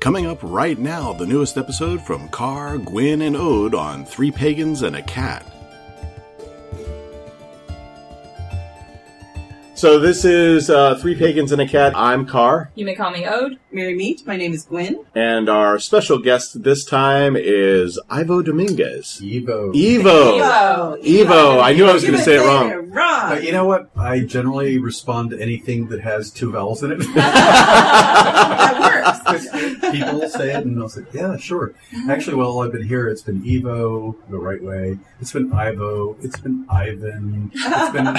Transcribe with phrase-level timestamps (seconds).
[0.00, 4.80] Coming up right now, the newest episode from Carr, Gwyn, and Ode on Three Pagans
[4.82, 5.44] and a Cat.
[9.74, 11.94] So this is uh, Three Pagans and a Cat.
[11.96, 13.58] I'm Carr, You may call me Ode.
[13.72, 14.26] Mary Meet.
[14.26, 15.04] My name is Gwen.
[15.14, 19.20] and our special guest this time is Ivo Dominguez.
[19.22, 19.72] Evo.
[19.74, 20.38] Evo.
[20.40, 21.02] Evo.
[21.02, 21.62] Evo.
[21.62, 22.90] I knew I was going to say it wrong.
[22.90, 23.28] wrong.
[23.30, 23.90] But you know what?
[23.96, 26.98] I generally respond to anything that has two vowels in it.
[27.14, 29.19] that works.
[29.92, 32.10] People say it, and I'll say, "Yeah, sure." Mm-hmm.
[32.10, 34.98] Actually, while I've been here, it's been Evo the right way.
[35.20, 36.16] It's been Ivo.
[36.22, 37.50] It's been Ivan.
[37.54, 38.06] It's been.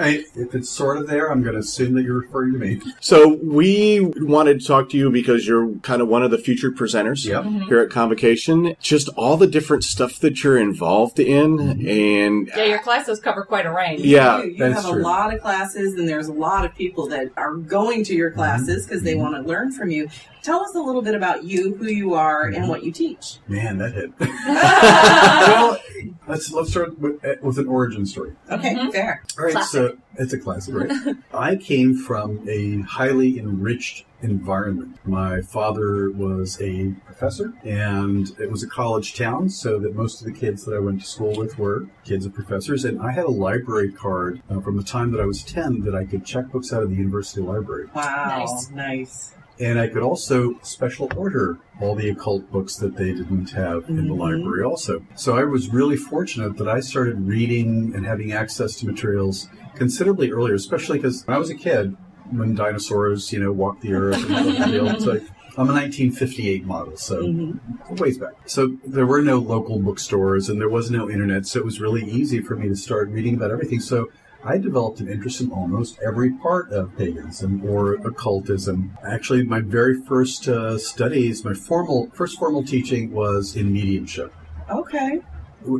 [0.00, 2.80] I, if it's sort of there, I'm going to assume that you're referring to me.
[3.00, 6.70] So we wanted to talk to you because you're kind of one of the future
[6.70, 7.44] presenters Yep.
[7.44, 7.60] Mm-hmm.
[7.68, 8.74] here at Convocation.
[8.80, 11.88] Just all the different stuff that you're involved in, mm-hmm.
[11.88, 14.00] and Yeah, your classes cover quite a range.
[14.02, 15.00] yeah, you, you that's have true.
[15.00, 18.30] a lot of classes, and there's a lot of people that are going to your
[18.30, 20.08] classes because they want to learn from you.
[20.42, 23.38] Tell us a little bit about you, who you are, and what you teach.
[23.48, 24.12] Man, that hit.
[24.20, 25.78] well,
[26.26, 28.32] let's let's start with, uh, with an origin story.
[28.50, 28.92] Okay, Mhm.
[28.92, 29.22] fair.
[29.38, 29.70] All right, Classic.
[29.92, 30.92] so it's a classic, right?
[31.34, 34.96] I came from a highly enriched environment.
[35.04, 40.26] My father was a professor, and it was a college town, so that most of
[40.26, 42.84] the kids that I went to school with were kids of professors.
[42.84, 45.94] And I had a library card uh, from the time that I was 10 that
[45.94, 47.88] I could check books out of the university library.
[47.94, 48.70] Wow, Nice.
[48.70, 49.34] nice.
[49.60, 54.08] And I could also special order all the occult books that they didn't have in
[54.08, 54.18] the Mhm.
[54.18, 55.02] library also.
[55.16, 60.30] So I was really fortunate that I started reading and having access to materials considerably
[60.30, 61.96] earlier, especially because when I was a kid,
[62.30, 65.22] when dinosaurs, you know, walked the earth and the field, it's like,
[65.56, 67.58] I'm a 1958 model, so Mhm.
[67.98, 68.34] ways back.
[68.46, 72.04] So there were no local bookstores and there was no internet, so it was really
[72.04, 73.80] easy for me to start reading about everything.
[73.80, 74.08] So
[74.48, 78.96] I developed an interest in almost every part of paganism or occultism.
[79.04, 84.32] Actually, my very first uh, studies, my formal first formal teaching was in mediumship.
[84.70, 85.20] Okay.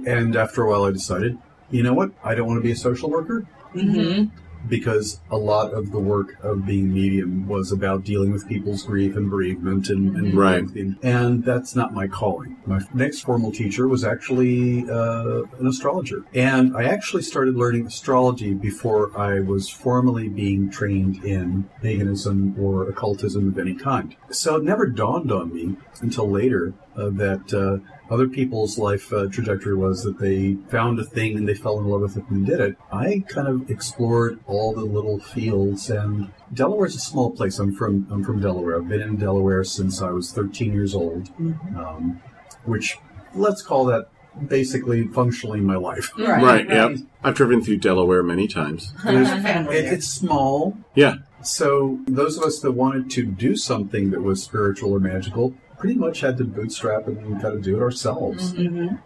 [0.07, 1.39] And after a while, I decided,
[1.71, 2.11] you know what?
[2.23, 4.37] I don't want to be a social worker Mm-hmm.
[4.69, 9.17] Because a lot of the work of being medium was about dealing with people's grief
[9.17, 10.65] and bereavement and, and Right.
[11.03, 12.57] and that's not my calling.
[12.67, 18.55] My next formal teacher was actually uh, an astrologer, and I actually started learning astrology
[18.55, 24.15] before I was formally being trained in paganism or occultism of any kind.
[24.31, 27.53] So it never dawned on me until later uh, that.
[27.55, 31.79] Uh, other people's life uh, trajectory was that they found a thing and they fell
[31.79, 32.77] in love with it and did it.
[32.91, 37.59] I kind of explored all the little fields and Delaware's a small place.
[37.59, 38.77] I'm from I'm from Delaware.
[38.77, 41.29] I've been in Delaware since I was 13 years old,
[41.77, 42.23] um,
[42.65, 42.99] which
[43.35, 44.09] let's call that
[44.47, 46.11] basically functionally my life.
[46.17, 46.43] Right.
[46.43, 46.99] right, yep.
[47.23, 48.93] I've driven through Delaware many times.
[49.05, 53.57] There's a family It, it's small, Yeah, so those of us that wanted to do
[53.57, 57.77] something that was spiritual or magical pretty much had to bootstrap and kind of do
[57.77, 58.53] it ourselves.
[58.53, 58.99] Mhm.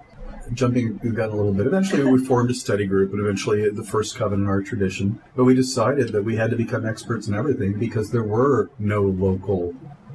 [0.54, 1.66] jumping the gun a little bit.
[1.66, 5.18] Eventually, we formed a study group, and eventually, the first coven in our tradition.
[5.36, 9.02] But we decided that we had to become experts in everything because there were no
[9.02, 9.72] local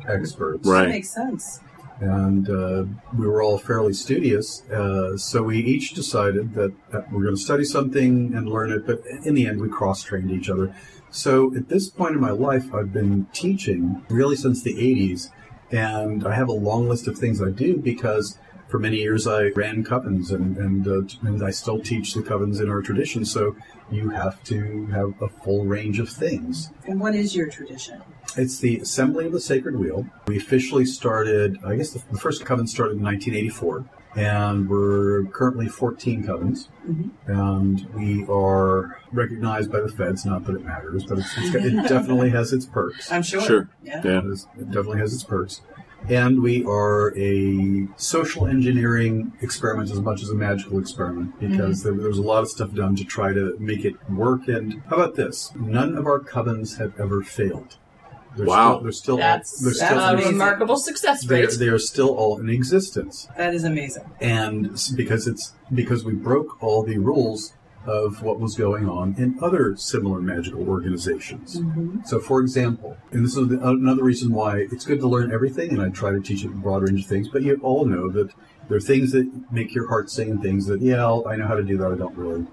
[0.07, 0.67] experts.
[0.67, 0.83] Right.
[0.83, 1.61] That makes sense.
[2.01, 2.83] And uh,
[3.17, 7.41] we were all fairly studious, uh, so we each decided that, that we're going to
[7.41, 8.85] study something and learn it.
[8.85, 10.75] But in the end, we cross-trained each other.
[11.09, 15.29] So at this point in my life, I've been teaching really since the 80s,
[15.71, 19.49] and I have a long list of things I do because for many years I
[19.49, 23.25] ran covens, and and, uh, and I still teach the covens in our tradition.
[23.25, 23.55] So
[23.89, 26.71] you have to have a full range of things.
[26.85, 28.01] And what is your tradition?
[28.35, 30.05] It's the Assembly of the Sacred Wheel.
[30.27, 33.85] We officially started, I guess the, the first coven started in 1984,
[34.15, 36.69] and we're currently 14 covens.
[36.87, 37.31] Mm-hmm.
[37.31, 41.87] And we are recognized by the feds, not that it matters, but it's, it's, it
[41.87, 43.11] definitely has its perks.
[43.11, 43.41] I'm sure.
[43.41, 43.69] Sure.
[43.83, 44.01] Yeah.
[44.03, 44.21] yeah.
[44.59, 45.61] It definitely has its perks.
[46.09, 51.89] And we are a social engineering experiment as much as a magical experiment because mm-hmm.
[51.89, 54.47] there, there was a lot of stuff done to try to make it work.
[54.47, 55.51] And how about this?
[55.55, 57.77] None of our covens have ever failed.
[58.37, 58.73] They're Wow.
[58.73, 60.31] Still, they're still That's, they're that's still a amazing.
[60.33, 61.55] remarkable success they, rate.
[61.59, 63.27] they are still all in existence.
[63.37, 64.05] That is amazing.
[64.21, 67.53] And because it's because we broke all the rules
[67.85, 71.61] of what was going on in other similar magical organizations.
[71.61, 71.99] Mm-hmm.
[72.05, 75.71] So, for example, and this is the, another reason why it's good to learn everything,
[75.71, 77.29] and I try to teach a broad range of things.
[77.29, 78.31] But you all know that
[78.67, 81.47] there are things that make your heart sing, and things that yeah, I'll, I know
[81.47, 81.91] how to do that.
[81.91, 82.45] I don't really.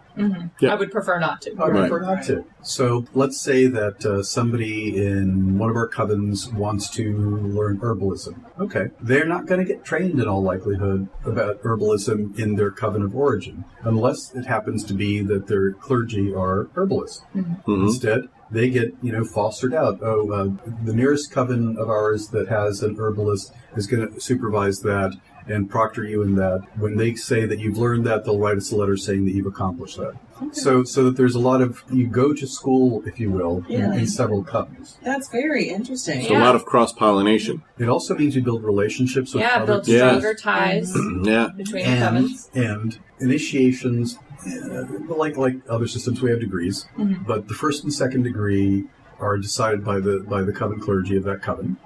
[0.60, 0.70] Yeah.
[0.72, 1.50] I would prefer not to.
[1.58, 1.90] I Right.
[1.90, 2.44] prefer not to.
[2.62, 8.36] So let's say that uh, somebody in one of our covens wants to learn herbalism.
[8.60, 13.02] Okay, they're not going to get trained in all likelihood about herbalism in their coven
[13.02, 17.22] of origin, unless it happens to be that their clergy are herbalists.
[17.34, 17.56] Mhm.
[17.66, 19.98] Instead, they get you know fostered out.
[20.00, 20.48] Oh, uh,
[20.84, 25.16] the nearest coven of ours that has an herbalist is going to supervise that
[25.46, 26.62] and proctor you in that.
[26.78, 29.46] When they say that you've learned that, they'll write us a letter saying that you've
[29.46, 30.14] accomplished that.
[30.52, 33.80] So, so that there's a lot of you go to school, if you will, in,
[33.80, 33.94] Yeah.
[33.94, 34.96] in several covens.
[35.02, 36.22] That's very interesting.
[36.22, 37.62] It's a lot of cross pollination.
[37.78, 40.08] It also means you build relationships with Yeah, other build Yeah.
[40.08, 40.92] stronger ties
[41.22, 41.50] Yeah.
[41.56, 42.48] between the and, covens.
[42.54, 46.86] and initiations uh, like like other systems we have degrees
[47.26, 48.84] but the first and second degree
[49.18, 51.76] are decided by the by the coven clergy of that coven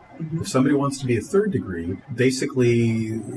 [0.41, 2.77] if somebody wants to be a third degree basically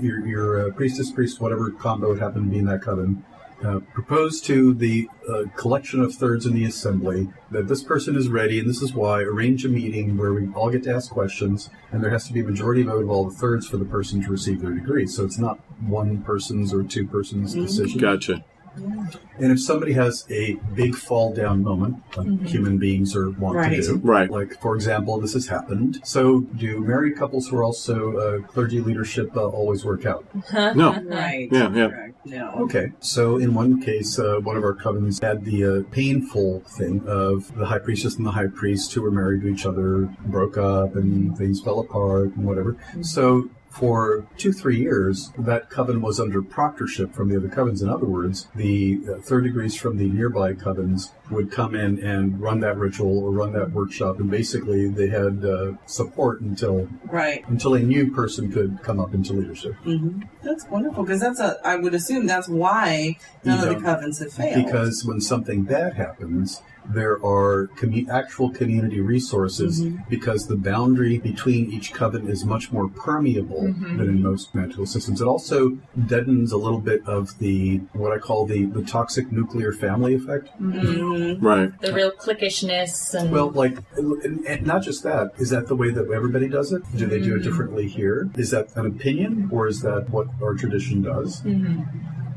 [0.02, 3.24] your, your uh, priestess priest whatever combo would happen to be in that coven
[3.64, 8.28] uh, propose to the uh, collection of thirds in the assembly that this person is
[8.28, 11.70] ready and this is why arrange a meeting where we all get to ask questions
[11.92, 14.20] and there has to be a majority vote of all the thirds for the person
[14.24, 15.06] to receive their degree.
[15.06, 18.00] So it's not one person's or two persons decision.
[18.00, 18.44] Gotcha.
[18.76, 23.76] And if somebody has a big fall down moment, like human beings are wont Right.
[23.76, 24.30] to do, Right.
[24.30, 26.00] like for example, this has happened.
[26.04, 30.26] So, do married couples who are also uh, clergy leadership uh, always work out?
[30.76, 30.94] No.
[31.04, 31.50] Right.
[31.52, 31.88] Yeah, yeah.
[31.90, 32.26] Correct.
[32.26, 32.52] No.
[32.62, 32.92] Okay.
[33.00, 37.54] So, in one case, uh, one of our covens had the uh, painful thing of
[37.58, 40.96] the high priestess and the high priest who were married to each other broke up
[40.96, 42.78] and things fell apart and whatever.
[43.02, 43.50] So.
[43.72, 47.82] For two, three years, that coven was under proctorship from the other covens.
[47.82, 52.42] In other words, the uh, third degrees from the nearby covens would come in and
[52.42, 57.48] run that ritual or run that workshop, and basically they had uh, support until Right.
[57.48, 59.76] until a new person could come up into leadership.
[59.84, 61.58] hmm That's wonderful because that's a.
[61.64, 64.66] I would assume that's why none You of the covens have failed.
[64.66, 70.04] Because when something bad happens, there are commu- actual community resources mm-hmm.
[70.10, 73.98] because the boundary between each coven is much more permeable mm-hmm.
[73.98, 75.22] than in most magical systems.
[75.22, 79.72] It also deadens a little bit of the what I call the, the toxic nuclear
[79.72, 80.50] family effect.
[80.60, 81.42] Mhm.
[81.42, 81.80] Right.
[81.82, 85.32] The real cliquishness and Well, like, and, and not just that.
[85.38, 86.84] Is that the way that everybody does it?
[86.96, 87.50] Do they do it mm-hmm.
[87.50, 88.30] differently here?
[88.36, 91.42] Is that an opinion, or is that what our tradition does?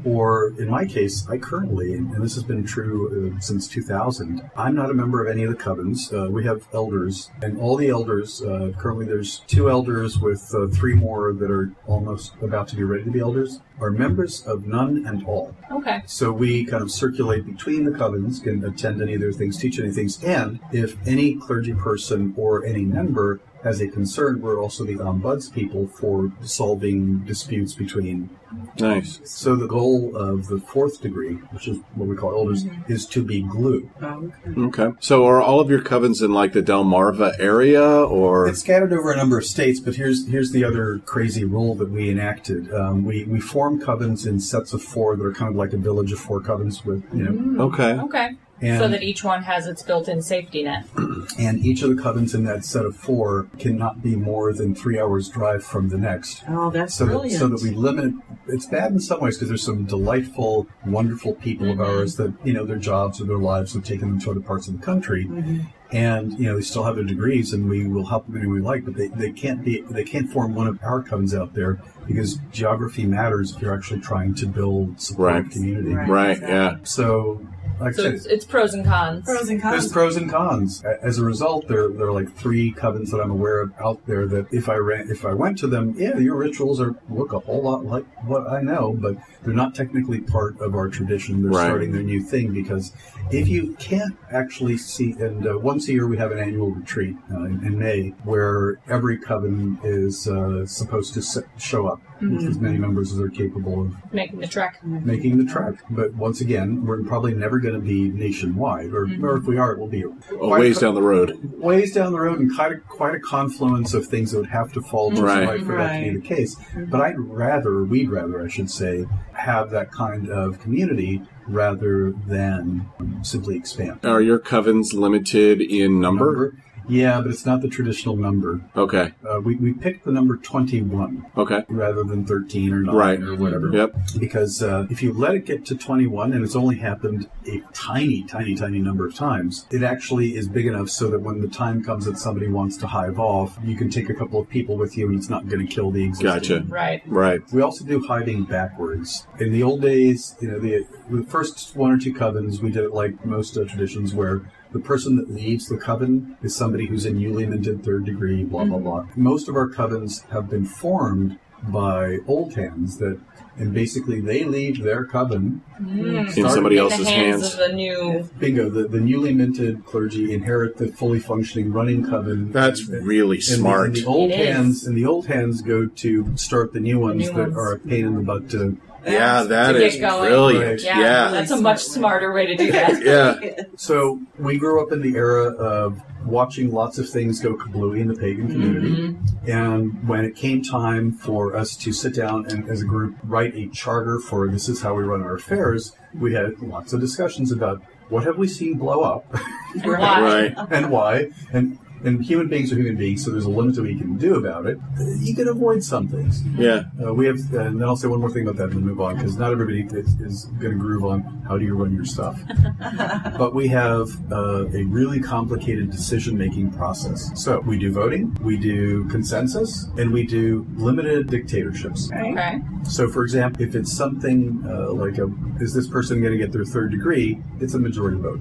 [0.04, 4.74] Or in my case, I currently, and this has been true uh, since 2000, I'm
[4.74, 6.12] not a member of any of the covens.
[6.12, 10.66] Uh, we have elders, and all the elders, uh, currently there's two elders with uh,
[10.68, 14.66] three more that are almost about to be ready to be elders, are members of
[14.66, 15.56] none and all.
[15.70, 16.02] okay.
[16.06, 19.78] So we kind of circulate between the covens, can attend any of their things, teach
[19.78, 24.84] any things, and if any clergy person or any member has a concern, we're also
[24.84, 28.30] the ombuds people for solving disputes between.
[28.78, 29.20] Nice.
[29.24, 33.24] So the goal of the fourth degree, which is what we call elders, is to
[33.24, 33.90] be glue.
[34.00, 34.60] Oh, okay.
[34.82, 34.96] Okay.
[35.00, 39.10] So are all of your covens in like the Delmarva area or It's scattered over
[39.10, 42.72] a number of states, but here's here's the other crazy rule that we enacted.
[42.72, 45.78] Um, we we form covens in sets of four that are kind of like a
[45.78, 47.94] village of four covens with you know, Okay.
[47.94, 48.36] Okay.
[48.60, 50.86] And so that each one has its built-in safety net.
[51.38, 54.98] and each of the covens in that set of four cannot be more than three
[54.98, 56.42] hours drive from the next.
[56.48, 57.38] Oh, that's So that, brilliant.
[57.38, 58.14] so that we limit.
[58.46, 61.98] It's bad in some ways because there's some delightful, wonderful people of mm-hmm.
[61.98, 64.68] ours that you know their jobs or their lives have taken them to other parts
[64.68, 65.60] of the country, mm-hmm.
[65.92, 68.60] and you know they still have their degrees, and we will help them any we
[68.60, 68.84] like.
[68.84, 72.38] But they, they can't be they can't form one of our covens out there because
[72.52, 75.52] geography matters if you're actually trying to build supportive Right.
[75.52, 75.94] community.
[75.94, 76.08] Right.
[76.08, 76.40] Right.
[76.40, 76.76] Yeah.
[76.82, 77.40] So,
[77.80, 79.24] like So it's, it's pros and cons.
[79.24, 79.72] pros and cons.
[79.80, 80.82] there's pros and cons.
[81.02, 84.26] As a result, there there are like three covens that I'm aware of out there
[84.26, 87.38] that if I ran, if I went to them, yeah, your rituals are look a
[87.40, 91.42] whole lot like what I know, but they're not technically part of our tradition.
[91.42, 91.66] They're Right.
[91.66, 92.92] starting their new thing because
[93.30, 97.16] if you can't actually see, and uh, once a year we have an annual retreat
[97.32, 102.32] uh, in, in May where every coven is uh, supposed to s- show up with
[102.38, 102.64] as mm-hmm.
[102.64, 104.78] many members as are capable of Making the trek.
[104.84, 105.74] making the trek.
[105.90, 109.24] But once again, we're probably never going to be nationwide, or, mm-hmm.
[109.24, 111.38] or if we are, it will be A oh, ways a, down the road.
[111.58, 114.72] ways down the road, and quite a, quite a confluence of things that would have
[114.72, 115.48] to fall just Right.
[115.48, 116.54] right, for that to be the case.
[116.56, 116.84] Mm-hmm.
[116.86, 122.88] But I'd rather, we'd rather, I should say, have that kind of community rather than
[123.22, 124.04] simply expand.
[124.04, 126.56] Are your covens limited in number?
[126.88, 128.60] Yeah, but it's not the traditional number.
[128.76, 129.12] Okay.
[129.28, 131.64] Uh, we, we picked the number 21 Okay.
[131.68, 133.20] rather than 13 or 9 Right.
[133.22, 133.70] or whatever.
[133.72, 133.94] Yep.
[134.18, 138.22] because uh, if you let it get to 21 and it's only happened a tiny
[138.24, 141.82] tiny tiny number of times it actually is big enough so that when the time
[141.82, 144.96] comes that somebody wants to hive off you can take a couple of people with
[144.96, 146.64] you and it's not going to kill the existing Gotcha.
[146.68, 147.02] Right.
[147.06, 147.40] Right.
[147.52, 149.26] we also do hiving backwards.
[149.38, 152.84] In the old days, you know, the, the first one or two covens, we did
[152.84, 154.42] it like most uh, traditions where
[154.74, 158.44] the person that leaves the coven is somebody who's in Yulian and did third degree,
[158.44, 158.84] blah, blah, mm-hmm.
[158.84, 159.06] blah.
[159.16, 161.38] Most of our covens have been formed
[161.68, 163.18] by old hands that,
[163.56, 165.62] and basically they leave their coven.
[165.80, 166.16] Mm-hmm.
[166.16, 167.54] in Start somebody in else's the hands, hands.
[167.54, 168.28] of the new.
[168.38, 172.52] Bingo, the, the newly minted clergy inherit the fully functioning running coven.
[172.52, 173.86] That's And- really and the- smart.
[173.86, 174.46] And the old It is.
[174.54, 177.56] hands and the old hands go to start the new ones new that ones.
[177.56, 178.76] are a pain in the butt to.
[179.06, 180.28] Yeah, that To is get going.
[180.30, 180.82] brilliant.
[180.82, 181.30] Yeah, Yeah.
[181.30, 183.02] that's a much smarter way to do that.
[183.02, 183.64] Yeah.
[183.76, 188.08] So we grew up in the era of watching lots of things go kablooey in
[188.08, 189.50] the pagan community, mm-hmm.
[189.50, 193.54] and when it came time for us to sit down and, as a group, write
[193.54, 197.52] a charter for this is how we run our affairs, we had lots of discussions
[197.52, 199.26] about what have we seen blow up.
[199.74, 200.20] And why?
[200.20, 200.54] Right.
[200.70, 201.28] and why.
[201.52, 204.16] And and human beings are human beings, so there's a limit to what you can
[204.16, 204.78] do about it.
[205.18, 206.42] You can avoid some things.
[206.56, 206.84] Yeah.
[207.02, 209.00] Uh, we have, and then I'll say one more thing about that and then move
[209.00, 212.04] on, because not everybody is, is going to groove on how do you run your
[212.04, 212.40] stuff.
[213.38, 217.30] but we have uh, a really complicated decision-making process.
[217.42, 222.10] So we do voting, we do consensus, and we do limited dictatorships.
[222.12, 222.60] Okay.
[222.84, 225.30] So, for example, if it's something uh, like a,
[225.60, 227.40] is this person going to get their third degree?
[227.60, 228.40] It's a majority vote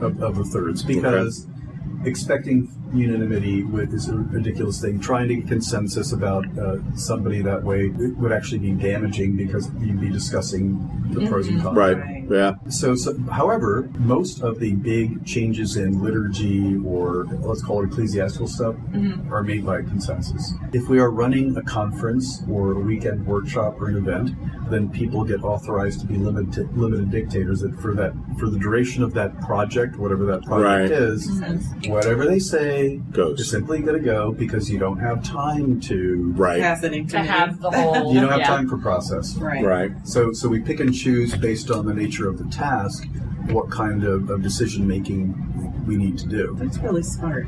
[0.00, 1.46] of, of the thirds because
[2.04, 5.00] expecting unanimity with is a ridiculous thing.
[5.00, 10.00] Trying to get consensus about uh, somebody that way would actually be damaging because you'd
[10.00, 11.76] be discussing the pros and cons.
[11.76, 11.96] Right.
[11.98, 12.24] Right.
[12.30, 12.54] Yeah.
[12.68, 18.48] So, so, however, most of the big changes in liturgy or let's call it ecclesiastical
[18.48, 18.76] stuff
[19.30, 20.52] are made by consensus.
[20.72, 24.30] If we are running a conference or a weekend workshop or an event,
[24.70, 29.02] then people get authorized to be limited limited dictators that for that for the duration
[29.02, 30.90] of that project, whatever that project Right.
[30.90, 31.28] is,
[31.86, 32.81] whatever they say
[33.12, 33.40] Goes.
[33.40, 36.60] is simply going to go because you don't have time to Right.
[36.60, 38.12] Pass it in To have the whole.
[38.14, 38.46] you don't have yeah.
[38.46, 39.34] time for process.
[39.36, 39.64] Right.
[39.64, 39.90] Right.
[40.04, 43.06] So, so we pick and choose based on the nature of the task
[43.48, 45.34] what kind of, of decision making
[45.86, 46.56] we need to do.
[46.58, 47.46] That's really smart.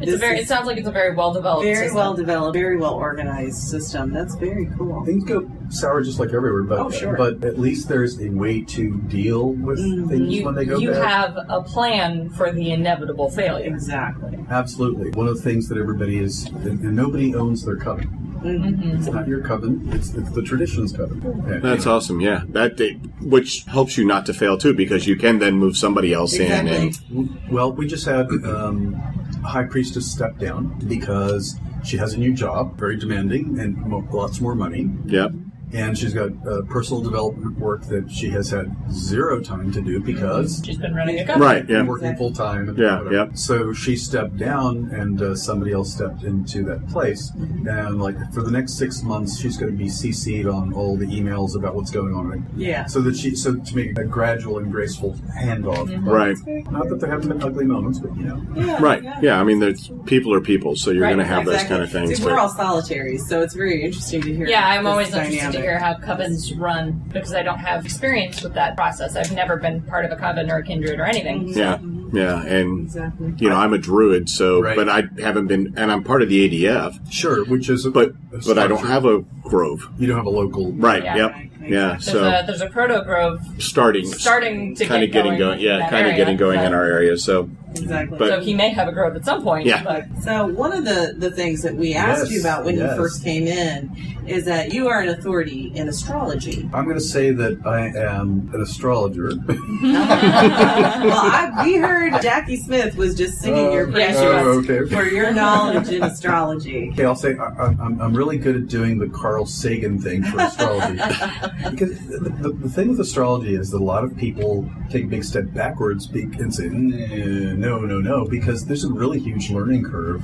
[0.00, 0.38] It's a very.
[0.40, 1.64] It sounds like it's a very well developed.
[1.64, 1.96] very system.
[1.96, 4.12] well developed, very well organized system.
[4.12, 5.04] That's very cool.
[5.04, 7.16] Things go sour just like everywhere, but Oh, sure.
[7.16, 10.08] but at least there's a way to deal with Mhm.
[10.08, 11.04] things You, when they go you bad.
[11.06, 13.66] have a plan for the inevitable failure.
[13.66, 14.38] Exactly.
[14.50, 15.10] Absolutely.
[15.12, 18.23] One of the things that everybody is, and, and nobody owns their coven.
[18.44, 18.96] Mm-hmm.
[18.98, 21.20] It's not your coven; it's, it's the tradition's coven.
[21.46, 22.20] And- That's awesome.
[22.20, 22.42] Yeah.
[22.48, 22.78] That
[23.20, 26.50] which helps you not to fail too, because you can then move somebody else in.
[26.68, 28.94] And Well, we just had um,
[29.42, 33.76] a high priestess step down because she has a new job, very demanding, and
[34.12, 34.90] lots more money.
[35.06, 35.32] yep.
[35.74, 39.98] And she's got uh, personal development work that she has had zero time to do
[40.00, 41.44] because She's been running a company.
[41.44, 41.68] Right.
[41.68, 41.82] Yeah.
[41.82, 42.26] working Exactly.
[42.28, 42.66] full time.
[42.78, 43.12] Yeah, whatever.
[43.12, 43.26] yeah.
[43.34, 47.30] So she stepped down, and uh, somebody else stepped into that place.
[47.34, 51.06] And like for the next six months, she's going to be CC'd on all the
[51.06, 52.28] emails about what's going on.
[52.28, 52.40] Right?
[52.56, 52.86] Yeah.
[52.86, 55.88] So that she, so to make a gradual and graceful handoff.
[55.88, 56.08] Mm-hmm.
[56.08, 56.36] Right.
[56.70, 58.40] Not that there haven't been ugly moments, but you know.
[58.54, 59.02] Yeah, Right.
[59.22, 59.40] Yeah.
[59.40, 61.90] I mean, there's people are people, so you're Right, going to have those kind of
[61.90, 62.16] things.
[62.16, 64.46] See, but- we're all solitaries, so it's very interesting to hear.
[64.46, 66.00] Yeah, I'm always interested dynamic.
[66.00, 69.16] to hear how covens run because I don't have experience with that process.
[69.16, 71.48] I've never been part of a coven or a kindred or anything.
[71.48, 71.58] Mm-hmm.
[71.58, 71.78] yeah.
[72.12, 72.42] Yeah.
[72.44, 73.34] And Exactly.
[73.38, 74.76] you know, I'm a druid, so Right.
[74.76, 78.10] but I haven't been, and I'm part of the ADF, Sure, which is a, but
[78.32, 79.88] a but I don't have a grove.
[79.98, 80.72] You don't have a local.
[80.72, 81.02] Right.
[81.02, 81.16] Yeah.
[81.16, 81.32] yep.
[81.32, 81.50] Right.
[81.60, 81.88] Yeah.
[81.88, 85.38] There's So a there's a proto grove starting, starting to kind get of getting going
[85.38, 85.60] going.
[85.60, 85.78] Yeah.
[85.78, 87.16] that Kind of getting going in our area.
[87.16, 88.18] So Exactly.
[88.18, 89.66] But- so he may have a grove at some point.
[89.66, 89.82] Yeah.
[89.82, 92.90] But So one of the, the things that we asked Yes, you about when yes.
[92.90, 93.90] you first came in
[94.26, 96.68] is that you are an authority in astrology.
[96.72, 99.32] I'm going to say that I am an astrologer.
[99.48, 104.94] well, I, we heard Jackie Smith was just singing your Uh, praises oh, okay, okay.
[104.94, 106.90] for your knowledge in astrology.
[106.92, 110.40] Okay, I'll say I, I'm, I'm really good at doing the Carl Sagan thing for
[110.40, 110.94] astrology.
[111.70, 115.08] because the, the, the thing with astrology is that a lot of people take a
[115.08, 119.84] big step backwards and say, "Nah, no, no, no, because there's a really huge learning
[119.84, 120.22] curve.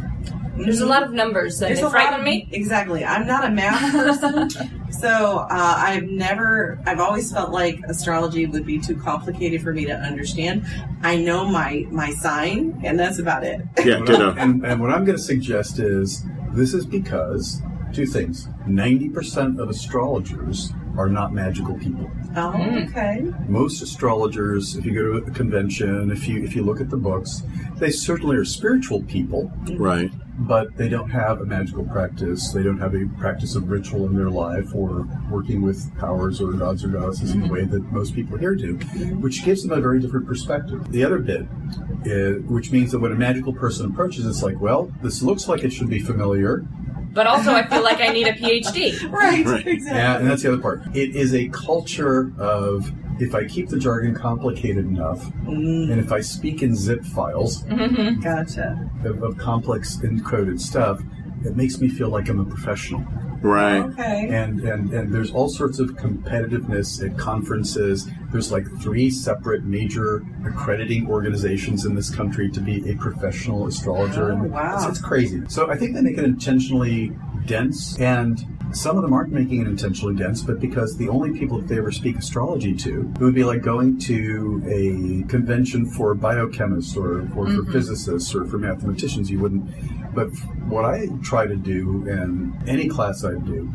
[0.57, 2.49] there's a lot of numbers and There's they a lot frighten of- me.
[2.53, 3.05] Exactly.
[3.05, 4.51] I'm not a math person,
[4.91, 6.79] so uh, I've never.
[6.87, 10.65] I've always felt like astrology would be too complicated for me to understand.
[11.03, 13.61] I know my my sign, and that's about it.
[13.85, 14.35] yeah, What ditto.
[14.37, 19.69] And, and what I'm going to suggest is this is because two things 90% of
[19.71, 22.11] astrologers are not magical people.
[22.37, 22.89] Oh, mm.
[22.89, 23.23] okay.
[23.49, 26.97] most astrologers if you go to a convention if you if you look at the
[26.97, 27.43] books
[27.77, 29.51] they certainly are spiritual people.
[29.65, 29.83] Mm-hmm.
[29.83, 30.11] Right.
[30.47, 32.51] but they don't have a magical practice.
[32.53, 36.53] They don't have a practice of ritual in their life or working with powers or
[36.53, 39.21] gods or goddesses in the way that most people here do mm-hmm.
[39.21, 40.91] which gives them a very different perspective.
[40.93, 41.47] The other bit
[42.05, 45.65] is, which means that when a magical person approaches it's like well this looks like
[45.65, 46.65] it should be familiar
[47.13, 49.11] But also I feel like I need a PhD.
[49.11, 49.45] Right.
[49.45, 49.67] Right.
[49.67, 49.99] Exactly.
[49.99, 50.83] Yeah, and that's the other part.
[50.95, 55.91] It is a culture of if I keep the jargon complicated enough, mm-hmm.
[55.91, 58.21] and if I speak in zip files mm-hmm.
[58.21, 58.89] Gotcha.
[59.05, 61.03] of, of complex encoded stuff,
[61.45, 63.05] it makes me feel like I'm a professional.
[63.43, 63.81] Right.
[63.81, 64.29] Okay.
[64.31, 68.09] and, and and there's all sorts of competitiveness at conferences.
[68.31, 74.33] There's like three separate major accrediting organizations in this country to be a professional astrologer.
[74.33, 74.77] Oh, and wow.
[74.77, 75.43] it's, it's crazy.
[75.49, 77.13] So I think they make it intentionally
[77.47, 81.59] dense, and some of them aren't making it intentionally dense, but because the only people
[81.59, 86.15] that they ever speak astrology to, it would be like going to a convention for
[86.15, 87.73] biochemists or, or for mm-hmm.
[87.73, 89.31] physicists or for mathematicians.
[89.31, 89.69] You wouldn't.
[90.15, 90.29] But
[90.69, 93.73] what I try to do in any class I do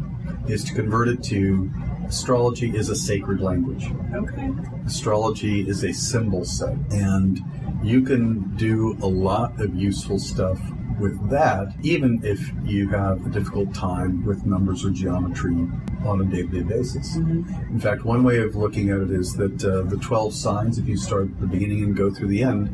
[0.47, 1.71] is to convert it to
[2.07, 3.87] astrology is a sacred language.
[4.13, 4.51] Okay.
[4.85, 7.41] Astrology is a symbol set, and
[7.83, 10.59] you can do a lot of useful stuff
[10.99, 15.67] with that, even if you have a difficult time with numbers or geometry
[16.05, 17.15] on a day-to-day basis.
[17.15, 20.87] In fact, one way of looking at it is that uh, the 12 signs, if
[20.87, 22.69] you start at the beginning and go through the end,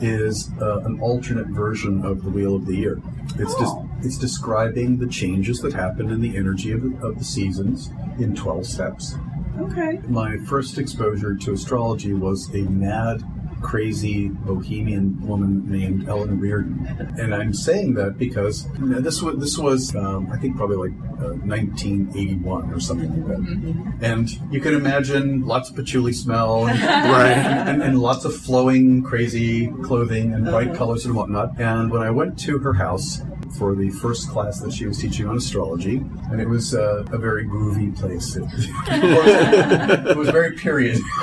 [0.00, 3.00] is uh, an alternate version of the Wheel of the Year.
[3.38, 3.88] It's just Oh.
[4.02, 8.34] it's describing the changes that happen in the energy of the, of the seasons in
[8.34, 9.16] 12 steps.
[9.60, 10.00] Okay.
[10.08, 13.22] My first exposure to astrology was a mad,
[13.60, 19.38] crazy bohemian woman named Ellen Reardon, and I'm saying that because you know, this was
[19.38, 24.60] this was um, I think probably like uh, 1981 or something like that, and you
[24.60, 27.32] can imagine lots of patchouli smell, and, Right.
[27.36, 31.58] and, and lots of flowing, crazy clothing and bright colors and whatnot.
[31.60, 33.20] And when I went to her house
[33.58, 35.96] for the first class that she was teaching on astrology,
[36.30, 38.36] and it was uh, a very groovy place.
[38.90, 40.98] It, it was very period.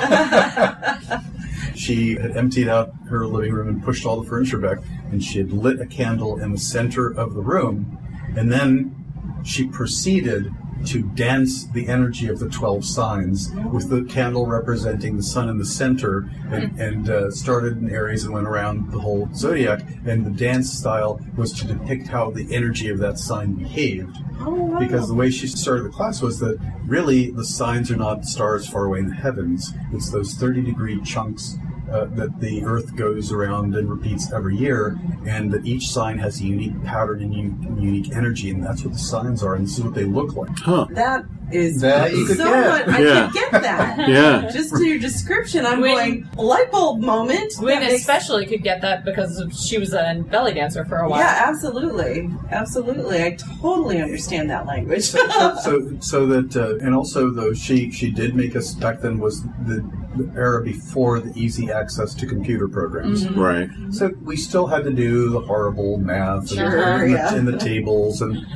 [1.76, 4.78] she had emptied out her living room and pushed all the furniture back,
[5.10, 7.98] and she had lit a candle in the center of the room,
[8.36, 10.52] and then she proceeded
[10.84, 15.58] to dance the energy of the 12 signs with the candle representing the sun in
[15.58, 19.80] the center and, and uh, started in Aries and went around the whole zodiac.
[20.04, 24.16] And the dance style was to depict how the energy of that sign behaved.
[24.40, 24.78] Oh, wow.
[24.78, 28.68] Because the way she started the class was that really the signs are not stars
[28.68, 29.72] far away in the heavens.
[29.92, 31.56] It's those 30 degree chunks
[31.90, 36.40] uh, that the Earth goes around and repeats every year, and that each sign has
[36.40, 39.78] a unique pattern and u- unique energy, and that's what the signs are, and this
[39.78, 40.58] is what they look like.
[40.58, 40.86] Huh.
[40.90, 42.86] That is That you so could get.
[42.88, 42.96] much.
[42.96, 43.26] I Yeah.
[43.30, 44.08] could get that.
[44.08, 44.50] Yeah.
[44.52, 47.52] Just to your description, I'm When- going light bulb moment.
[47.58, 51.08] Gwen That makes- especially could get that because she was a belly dancer for a
[51.08, 51.20] while.
[51.20, 53.22] Yeah, absolutely, absolutely.
[53.22, 55.04] I totally understand that language.
[55.04, 55.20] so,
[55.62, 59.42] so, so that, uh, and also though she she did make us back then was
[59.66, 63.24] the, the era before the easy access to computer programs.
[63.24, 63.40] Mm-hmm.
[63.40, 63.70] Right.
[63.90, 67.30] So we still had to do the horrible math and, Sure, and, yeah.
[67.30, 68.46] the, and the tables and.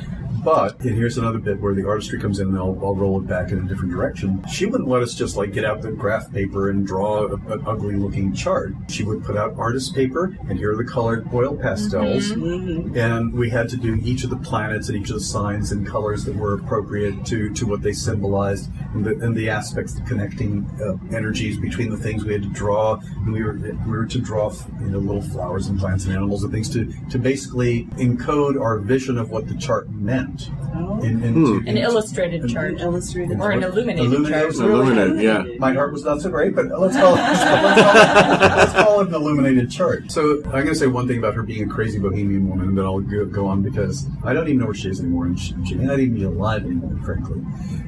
[0.43, 3.27] But and here's another bit where the artistry comes in, and I'll, I'll roll it
[3.27, 4.43] back in a different direction.
[4.51, 7.63] She wouldn't let us just like get out the graph paper and draw a, an
[7.67, 8.73] ugly-looking chart.
[8.89, 12.95] She would put out artist paper, and here are the colored oil pastels, Mhm.
[12.95, 15.85] and we had to do each of the planets and each of the signs and
[15.85, 20.01] colors that were appropriate to, to what they symbolized and the, and the aspects, the
[20.01, 22.99] connecting uh, energies between the things we had to draw.
[23.25, 24.51] And we were we were to draw
[24.81, 28.79] you know little flowers and plants and animals and things to to basically encode our
[28.79, 30.30] vision of what the chart meant.
[30.73, 30.99] Oh.
[31.01, 31.67] In, into, hmm.
[31.67, 32.79] An illustrated An chart.
[32.79, 34.69] illustrated Or an illuminated Illuminated, chart.
[34.69, 35.43] Illuminated, yeah.
[35.59, 39.01] My heart was not so great, but let's call it, let's call, it, let's call
[39.01, 40.11] it an illuminated chart.
[40.11, 42.77] So I'm going to say one thing about her being a crazy bohemian woman, and
[42.77, 45.39] then I'll go, go on because I don't even know where she is anymore, and
[45.39, 47.41] she, she may not even be alive anymore, frankly.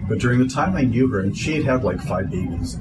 [0.10, 2.78] But during the time I knew her, and she had had like five babies,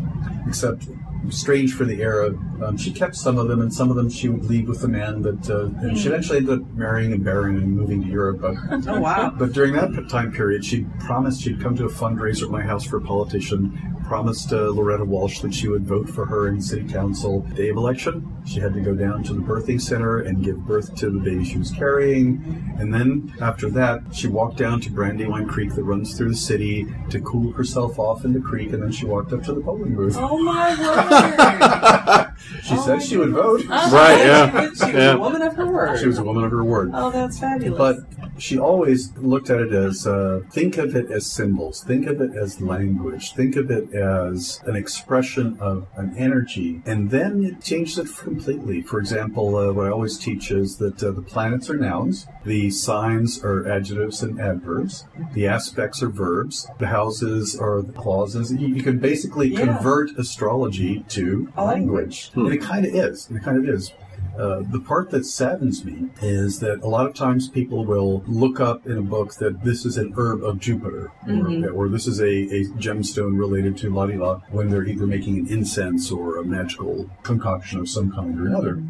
[0.48, 0.88] except
[1.30, 2.30] strange for the era,
[2.64, 4.88] um, she kept some of them, and some of them she would leave with the
[4.88, 8.40] man that, uh, and she eventually ended up marrying a baron and moving to Europe.
[8.40, 8.56] But
[8.88, 9.30] Oh wow.
[9.38, 12.84] but during that time period, she promised she'd come to a fundraiser at my house
[12.84, 13.91] for a politician.
[14.04, 17.40] Promised uh, Loretta Walsh that she would vote for her in city council.
[17.54, 20.94] Day of election, she had to go down to the birthing center and give birth
[20.96, 22.74] to the baby she was carrying.
[22.78, 26.86] And then after that, she walked down to Brandywine Creek that runs through the city
[27.10, 28.72] to cool herself off in the creek.
[28.72, 30.16] And then she walked up to the polling booth.
[30.18, 32.28] Oh my word.
[32.62, 33.64] She Oh said she would vote.
[33.68, 34.60] Right, yeah.
[34.64, 35.14] She was Yeah.
[35.14, 35.98] a woman of her word.
[35.98, 36.90] She was a woman of her word.
[36.94, 37.78] Oh, that's fabulous.
[37.78, 37.96] But
[38.40, 42.34] she always looked at it as uh, think of it as symbols, think of it
[42.34, 47.98] as language, think of it as an expression of an energy, and then it changes
[47.98, 48.80] it completely.
[48.82, 52.70] For example, uh, what I always teach is that uh, the planets are nouns, the
[52.70, 58.52] signs are adjectives and adverbs, the aspects are verbs, the houses are the clauses.
[58.52, 59.66] You, you can basically Yeah.
[59.66, 62.54] convert astrology to language, language.
[62.54, 63.30] and it kind of is.
[63.30, 63.92] It kind of is.
[64.38, 68.60] Uh, the part that saddens me is that a lot of times people will look
[68.60, 72.18] up in a book that this is an herb of Jupiter, or, or this is
[72.18, 76.44] a, a gemstone related to la la, when they're either making an incense or a
[76.44, 78.82] magical concoction of some kind or another.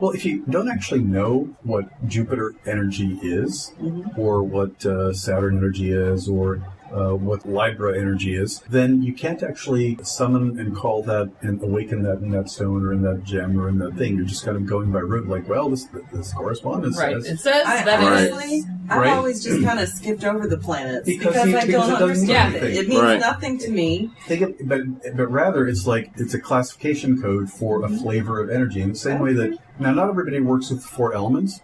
[0.00, 3.74] Well, if you don't actually know what Jupiter energy is,
[4.16, 9.42] or what uh, Saturn energy is, or uh, what Libra energy is, then you can't
[9.42, 13.58] actually summon and call that and awaken that in that stone or in that gem
[13.60, 14.16] or in that thing.
[14.16, 17.14] You're just kind of going by rote, like, well, this this correspondence Right.
[17.14, 17.26] says.
[17.26, 18.32] It says I that it is.
[18.32, 19.12] honestly, I've Right.
[19.14, 22.62] always just kind of skipped over the planets Because because, I don't it understand it.
[22.62, 23.20] It means Right.
[23.20, 24.10] nothing to me.
[24.26, 24.82] Think of, but
[25.16, 28.80] but rather, it's like it's a classification code for a flavor of energy.
[28.80, 31.60] In the same way that now, not everybody works with the four elements,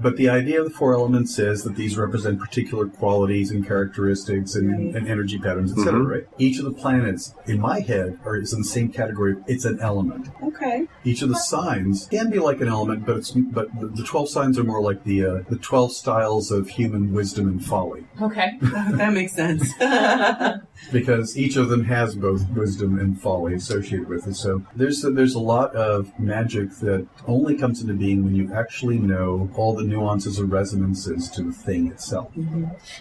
[0.00, 4.54] but the idea of the four elements is that these represent particular qualities and characteristics
[4.54, 4.94] and, Right.
[4.96, 6.00] and energy patterns, etc.
[6.02, 6.26] Right?
[6.38, 9.36] Each of the planets, in my head, are is in the same category.
[9.46, 10.28] It's an element.
[10.42, 10.86] Okay.
[11.04, 14.28] Each of the signs can be like an element, but it's but the, the twelve
[14.28, 18.04] signs are more like the uh, the twelve styles of human wisdom and folly.
[18.20, 18.52] Okay.
[18.62, 19.68] that makes sense.
[20.92, 24.34] because each of them has both wisdom and folly associated with it.
[24.34, 28.52] So there's a, there's a lot of magic that only comes into being when you
[28.54, 32.30] actually know all the nuances or resonances to the thing itself.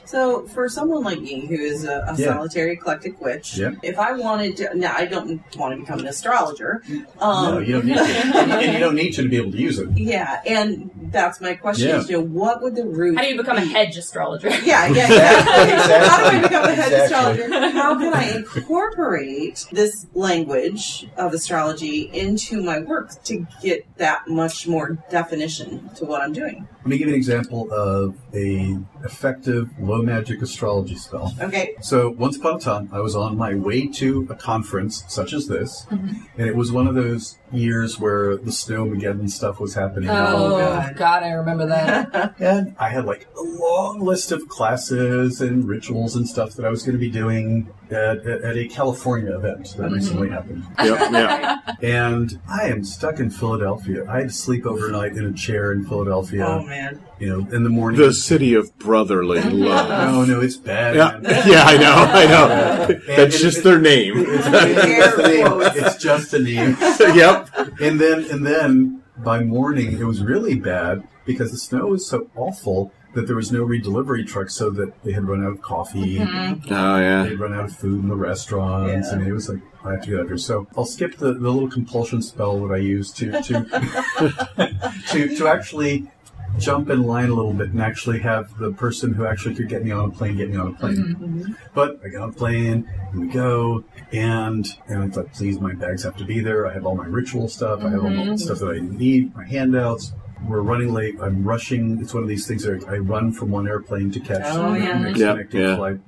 [0.05, 2.33] so, for someone like me who is a, a Yeah.
[2.33, 3.71] solitary eclectic witch, Yeah.
[3.83, 6.81] if I wanted to, now I don't want to become an astrologer.
[7.19, 9.51] Um, no, you don't need to, and, and you don't need to to be able
[9.51, 9.89] to use it.
[9.95, 11.97] Yeah, and that's my question: Yeah.
[11.99, 13.15] is you know, what would the root?
[13.15, 14.49] How do you become a hedge astrologer?
[14.63, 15.71] Yeah, yeah, exactly.
[15.73, 16.07] Exactly.
[16.07, 17.41] How do I become a hedge Exactly.
[17.43, 17.69] astrologer?
[17.71, 24.67] How can I incorporate this language of astrology into my work to get that much
[24.67, 26.67] more definition to what I'm doing?
[26.81, 31.31] Let me give you an example of a effective low magic astrology spell.
[31.39, 31.75] Okay.
[31.81, 35.47] So once upon a time, I was on my way to a conference such as
[35.47, 36.23] this, mm-hmm.
[36.37, 40.09] and it was one of those years where the snowmageddon stuff was happening.
[40.09, 40.95] Oh, God.
[40.95, 41.23] God.
[41.23, 42.35] I remember that.
[42.41, 46.69] And I had like a long list of classes and rituals and stuff that I
[46.69, 49.93] was going to be doing at, at, at a California event that mm-hmm.
[49.93, 50.65] recently happened.
[50.81, 51.59] Yep, yeah.
[51.83, 54.09] And I am stuck in Philadelphia.
[54.09, 56.45] I had to sleep overnight in a chair in Philadelphia.
[56.45, 57.01] Oh man.
[57.19, 57.99] You know, in the morning.
[58.01, 59.89] The city of brotherly love.
[59.89, 60.95] no, no, it's bad.
[60.95, 62.95] Yeah, yeah, I know, I know.
[62.95, 64.13] And That's it- just it- their name.
[64.17, 65.85] It's, it's, the name.
[65.85, 66.77] it's just a name.
[67.15, 67.49] yep.
[67.79, 72.29] And then, and then by morning, it was really bad because the snow was so
[72.35, 76.19] awful that there was no redelivery truck, so that they had run out of coffee.
[76.19, 76.73] Mm-hmm.
[76.73, 77.23] Oh yeah.
[77.23, 79.15] They'd run out of food in the restaurants, Yeah.
[79.15, 80.37] and it was like I have to get out of here.
[80.37, 85.47] So I'll skip the, the little compulsion spell that I use to to to to
[85.47, 86.07] actually
[86.57, 89.83] jump in line a little bit and actually have the person who actually could get
[89.83, 90.95] me on a plane get me on a plane.
[90.95, 91.53] Mm-hmm.
[91.73, 95.73] But I got on a plane and we go and and it's like, please, my
[95.73, 96.67] bags have to be there.
[96.67, 97.81] I have all my ritual stuff.
[97.83, 98.35] I have all the mm-hmm.
[98.37, 100.13] stuff that I need, my handouts.
[100.47, 101.15] We're running late.
[101.21, 101.99] I'm rushing.
[102.01, 104.79] It's one of these things where I run from one airplane to catch Oh, the
[104.79, 104.97] yeah.
[104.97, 105.75] next Yeah, connecting yeah.
[105.77, 105.99] flight.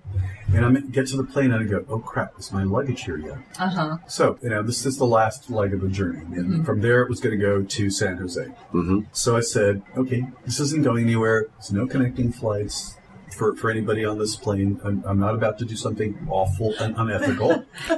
[0.53, 3.17] And I get to the plane and I go, oh crap, is my luggage here
[3.17, 3.37] yet?
[3.57, 3.97] Uh huh.
[4.07, 6.19] So, you know, this is the last leg of the journey.
[6.37, 8.43] And from there, it was going to go to San Jose.
[8.73, 8.99] Mm-hmm.
[9.13, 11.47] So I said, okay, this isn't going anywhere.
[11.57, 12.97] There's no connecting flights
[13.35, 14.79] for, for anybody on this plane.
[14.83, 17.65] I'm, I'm not about to do something awful and unethical.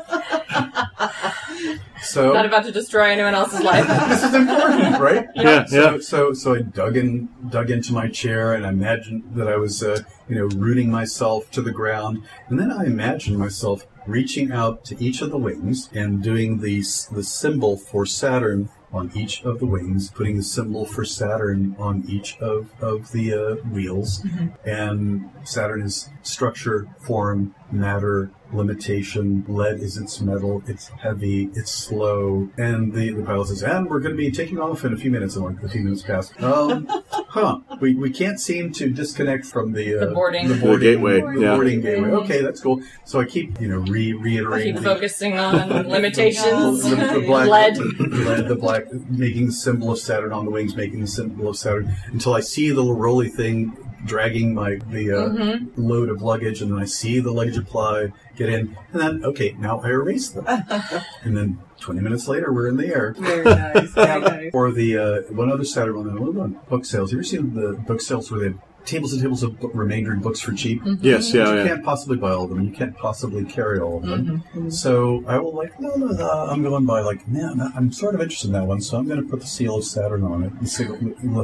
[2.01, 3.88] so Not about to destroy anyone else's life.
[4.10, 5.28] this is important, right?
[5.36, 5.99] Yeah, So, yeah.
[5.99, 9.84] so, so I dug in, dug into my chair, and I imagined that I was,
[9.84, 14.86] uh, you know, rooting myself to the ground, and then I imagined myself reaching out
[14.86, 19.60] to each of the wings and doing the the symbol for Saturn on each of
[19.60, 24.25] the wings, putting the symbol for Saturn on each of of the uh, wheels,
[24.63, 29.43] and Saturn is structure, form, matter, limitation.
[29.47, 30.63] Lead is its metal.
[30.67, 31.49] It's heavy.
[31.56, 32.49] It's slow.
[32.58, 35.10] And the, the pilot says, and we're going to be taking off in a few
[35.12, 35.36] minutes.
[35.36, 36.32] And like, a few minutes pass.
[36.41, 37.60] Um, huh.
[37.82, 40.47] We, we can't seem to disconnect from the, uh, The boarding.
[40.47, 41.56] the The gateway, The yeah.
[41.56, 42.10] boarding gateway.
[42.12, 42.82] Okay, that's cool.
[43.04, 44.75] So I keep, you know, re reiterating.
[44.75, 46.84] Keep the- focusing on limitations.
[46.84, 47.78] the, the black Lead.
[47.99, 51.58] lead, the black, making the symbol of Saturn on the wings, making the symbol of
[51.58, 53.75] Saturn until I see the little rolly thing
[54.06, 55.82] dragging my the uh, Mm-hmm.
[55.82, 59.56] load of luggage, and then I see the luggage apply, get in, and then okay,
[59.60, 60.46] now I erase them,
[61.24, 63.15] and then 20 minutes later we're in the air.
[63.18, 63.89] Very nice.
[63.91, 64.52] Very nice.
[64.54, 67.12] Or the uh, one other Saturn one, one on book sales.
[67.12, 70.22] You ever seen the book sales where they have tables and tables of book, remaindered
[70.22, 70.82] books for cheap?
[71.02, 71.68] Yes, yeah, you yeah.
[71.68, 72.62] can't possibly buy all of them.
[72.63, 74.44] You can't possibly carry all of them.
[74.72, 76.30] So I will like, no, no, no.
[76.50, 78.82] I'm going by like, man, I'm sort of interested in that one.
[78.82, 80.94] So I'm going to put the seal of Saturn on it, the seal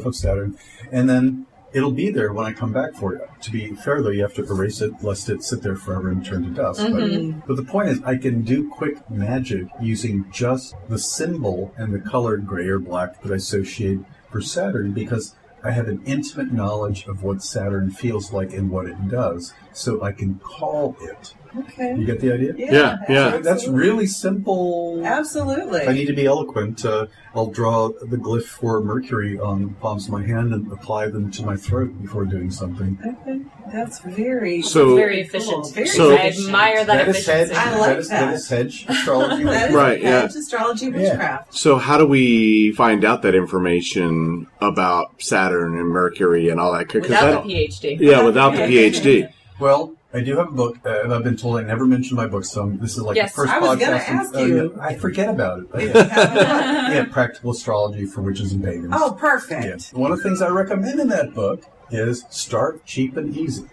[0.06, 0.58] of Saturn,
[0.92, 3.22] and then it'll be there when I come back for you.
[3.42, 6.26] To be fair, though, you have to erase it lest it sit there forever and
[6.26, 6.82] turn to dust.
[6.82, 7.40] But, mm-hmm.
[7.48, 12.00] but the point is, I can do quick magic using just the symbol and the
[12.00, 17.06] colored gray or black that I associate for Saturn because I have an intimate knowledge
[17.06, 21.36] of what Saturn feels like and what it does, so I can call it.
[21.58, 21.96] Okay.
[21.98, 22.54] You get the idea?
[22.58, 23.32] Yeah, yeah.
[23.32, 25.02] So that's really simple.
[25.06, 25.82] Absolutely.
[25.82, 29.68] If I need to be eloquent, uh, I'll draw the glyph for Mercury on the
[29.82, 32.98] palms of my hand and apply them to my throat before doing something.
[33.06, 33.42] Okay.
[33.74, 35.40] That's very So- Very cool.
[35.40, 35.74] efficient.
[35.74, 37.50] Very So- I admire that, is hedge.
[37.50, 37.56] efficiency.
[37.56, 38.34] I like that is, that that.
[38.34, 39.44] is hedge astrology.
[39.52, 40.24] That is Right, yeah.
[40.26, 41.54] astrology witchcraft.
[41.54, 46.88] So how do we find out that information about Saturn and Mercury and all that?
[46.90, 47.98] 'Cause Without that- the PhD.
[48.00, 49.28] yeah, without the PhD.
[49.60, 52.28] Well, I do have a book, uh, and I've been told I never mention my
[52.28, 53.80] book, so this is like Yes, the first I was podcast.
[53.80, 54.74] gonna and- ask oh, you.
[54.76, 55.66] yeah, I forget about it.
[55.74, 55.94] Oh, yeah.
[56.94, 58.94] yeah, practical astrology for witches and pagans.
[58.94, 59.20] oh, Yeah.
[59.22, 59.90] perfect.
[59.94, 63.66] One of the things I recommend in that book is start cheap and easy.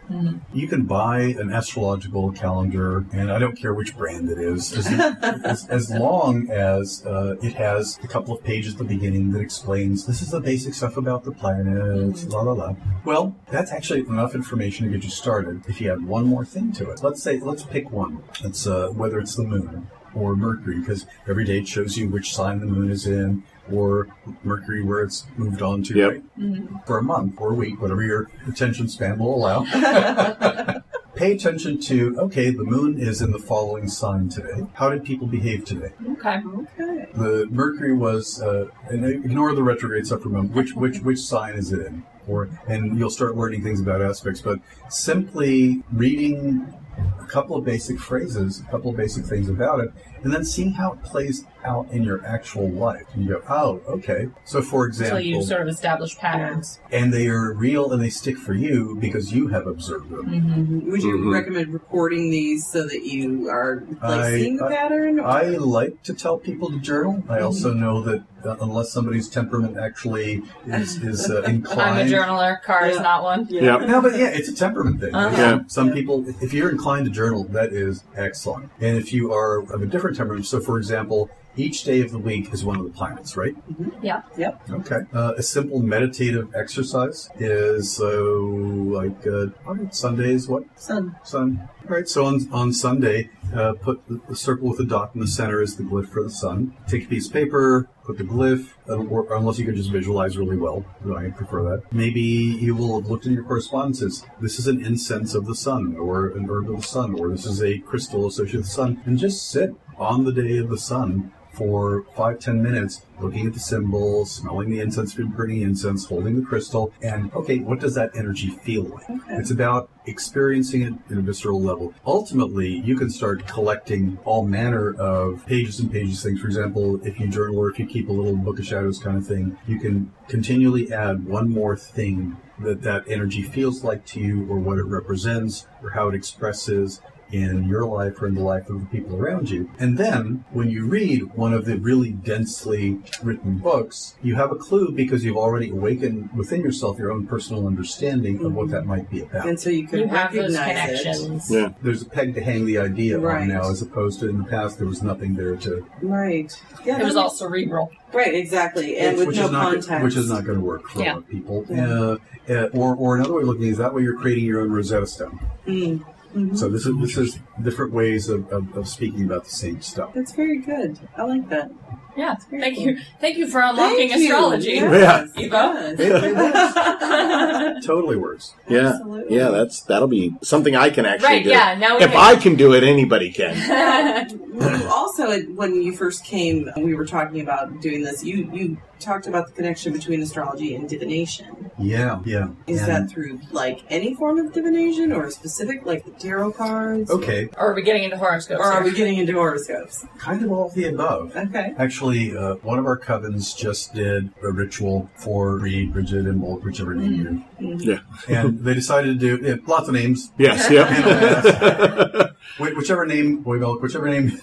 [0.53, 4.87] You can buy an astrological calendar, and I don't care which brand it is, as,
[5.45, 9.41] as, as long as uh, it has a couple of pages at the beginning that
[9.41, 12.75] explains this is the basic stuff about the planets, la la la.
[13.05, 15.63] Well, that's actually enough information to get you started.
[15.69, 18.23] If you add one more thing to it, let's say let's pick one.
[18.45, 22.35] It's uh, whether it's the moon or Mercury, because every day it shows you which
[22.35, 24.09] sign the moon is in, or
[24.43, 26.11] Mercury where it's moved on to Yep.
[26.11, 26.87] right?
[26.87, 29.65] for a month or a week, whatever your attention span will allow.
[31.15, 34.65] Pay attention to, okay, the moon is in the following sign today.
[34.75, 35.93] How did people behave today?
[36.13, 36.41] Okay.
[36.47, 37.09] Okay.
[37.15, 40.55] The Mercury was, uh, and ignore the retrograde stuff for a moment.
[40.55, 42.05] Which, which, which sign is it in?
[42.29, 46.73] Or, and you'll start learning things about aspects, but simply reading
[47.21, 50.73] a couple of basic phrases, a couple of basic things about it, and then seeing
[50.73, 53.03] how it plays out in your actual life.
[53.15, 54.29] And you go, oh, okay.
[54.45, 56.79] So, for example, Until you sort of establish patterns.
[56.93, 60.89] and they are real and they stick for you because you have observed them.
[60.91, 61.33] Would you Mhm.
[61.33, 65.21] recommend recording these so that you are like I- seeing the I- pattern?
[65.21, 67.23] I like to tell people to journal.
[67.29, 72.63] I also know that uh, unless somebody's temperament actually is, is uh, I'm a journaler.
[72.63, 73.49] Carr is not one.
[73.51, 73.79] Yeah.
[73.79, 75.13] No, but yeah, it's a temperament thing.
[75.13, 75.37] Uh-huh.
[75.37, 75.59] Yeah.
[75.67, 78.71] Some people, if you're inclined to journal, that is excellent.
[78.81, 82.19] And if you are of a different temperament, so for example, each day of the
[82.19, 83.55] week is one of the planets, right?
[84.03, 84.23] Yeah.
[84.37, 84.71] Yep.
[84.71, 85.01] Okay.
[85.13, 90.49] Uh, a simple meditative exercise is uh, like uh, all right, Sundays.
[90.49, 91.17] What Sun.
[91.25, 91.69] sun?
[91.89, 92.07] All right.
[92.07, 95.77] So on on Sunday, uh, put the, circle with a dot in the center is
[95.77, 96.77] the glyph for the sun.
[96.87, 100.59] Take a piece of paper, put the glyph, or, unless you can just visualize really
[100.59, 100.85] well.
[101.17, 101.91] I prefer that.
[101.91, 104.27] Maybe you will have looked in your correspondences.
[104.39, 107.47] This is an incense of the sun, or an herb of the sun, or this
[107.47, 110.77] is a crystal associated with the sun, and just sit on the day of the
[110.77, 116.41] sun for five ten minutes looking at the symbols smelling the incense burning incense holding
[116.41, 119.07] the crystal and okay what does that energy feel like?
[119.31, 121.93] It's about experiencing it in a visceral level.
[122.07, 126.41] Ultimately you can start collecting all manner of pages and pages of things.
[126.41, 129.17] For example if you journal or if you keep a little book of shadows kind
[129.17, 134.21] of thing you can continually add one more thing that that energy feels like to
[134.21, 138.41] you or what it represents or how it expresses in your life or in the
[138.43, 139.71] life of the people around you.
[139.79, 144.57] And then when you read one of the really densely written books, you have a
[144.57, 149.11] clue because you've already awakened within yourself your own personal understanding of what that might
[149.11, 149.47] be about.
[149.49, 151.03] And so you can You have those recognize it.
[151.03, 151.51] connections.
[151.51, 151.73] Yeah.
[151.83, 153.43] There's a peg to hang the idea Right.
[153.43, 156.59] on now as opposed to in the past there was nothing there to Right.
[156.85, 157.01] Yeah.
[157.01, 157.91] It was all cerebral.
[158.15, 158.35] right.
[158.35, 158.97] Exactly.
[158.97, 160.05] And with which no is not context.
[160.05, 161.19] which is not going to work for Yeah.
[161.29, 161.67] people.
[161.69, 161.89] Yeah.
[161.91, 162.17] Uh,
[162.49, 164.63] uh, or or another way of looking at it is that way you're creating your
[164.63, 165.39] own Rosetta Stone.
[165.67, 166.01] Mm.
[166.35, 166.73] So mm-hmm.
[166.73, 170.13] this is this is different ways of, of, of speaking about the same stuff.
[170.15, 170.99] That's very good.
[171.17, 171.71] I like that.
[172.19, 172.35] Yeah.
[172.35, 172.87] Thank cool.
[172.87, 172.99] you.
[173.21, 174.35] Thank you for unlocking Thank you.
[174.35, 174.73] astrology.
[174.73, 175.31] Yes.
[175.37, 175.73] You go.
[175.73, 176.01] Yes.
[176.01, 177.87] It, it works.
[177.87, 178.55] totally works.
[178.69, 178.89] Yeah.
[178.89, 179.37] Absolutely.
[179.37, 181.51] Yeah, that's that'll be something I can actually Right, do.
[181.51, 184.37] yeah, now if can- I can do it, anybody can.
[184.59, 188.25] Well, also, when you first came, we were talking about doing this.
[188.25, 191.71] You you talked about the connection between astrology and divination.
[191.79, 192.49] Yeah, yeah.
[192.67, 197.11] Is And- that through like any form of divination, or specific, like the tarot cards?
[197.11, 197.49] okay?
[197.57, 198.61] Or are we getting into horoscopes?
[198.61, 200.05] Or are we getting into horoscopes?
[200.19, 201.37] Kind of all of the above.
[201.37, 201.75] Okay.
[201.79, 206.95] Actually, uh, one of our covens just did a ritual for Reed, Bridget, Imbolc, whichever
[206.95, 207.65] name mm-hmm.
[207.65, 207.77] you.
[207.77, 207.91] Mm-hmm.
[207.91, 207.99] yeah.
[208.43, 210.33] And they decided to do yeah, lots of names.
[210.39, 210.71] Yes.
[210.71, 210.89] Yep.
[211.79, 214.41] Uh, wh- Whichever name, Oimelc, whichever name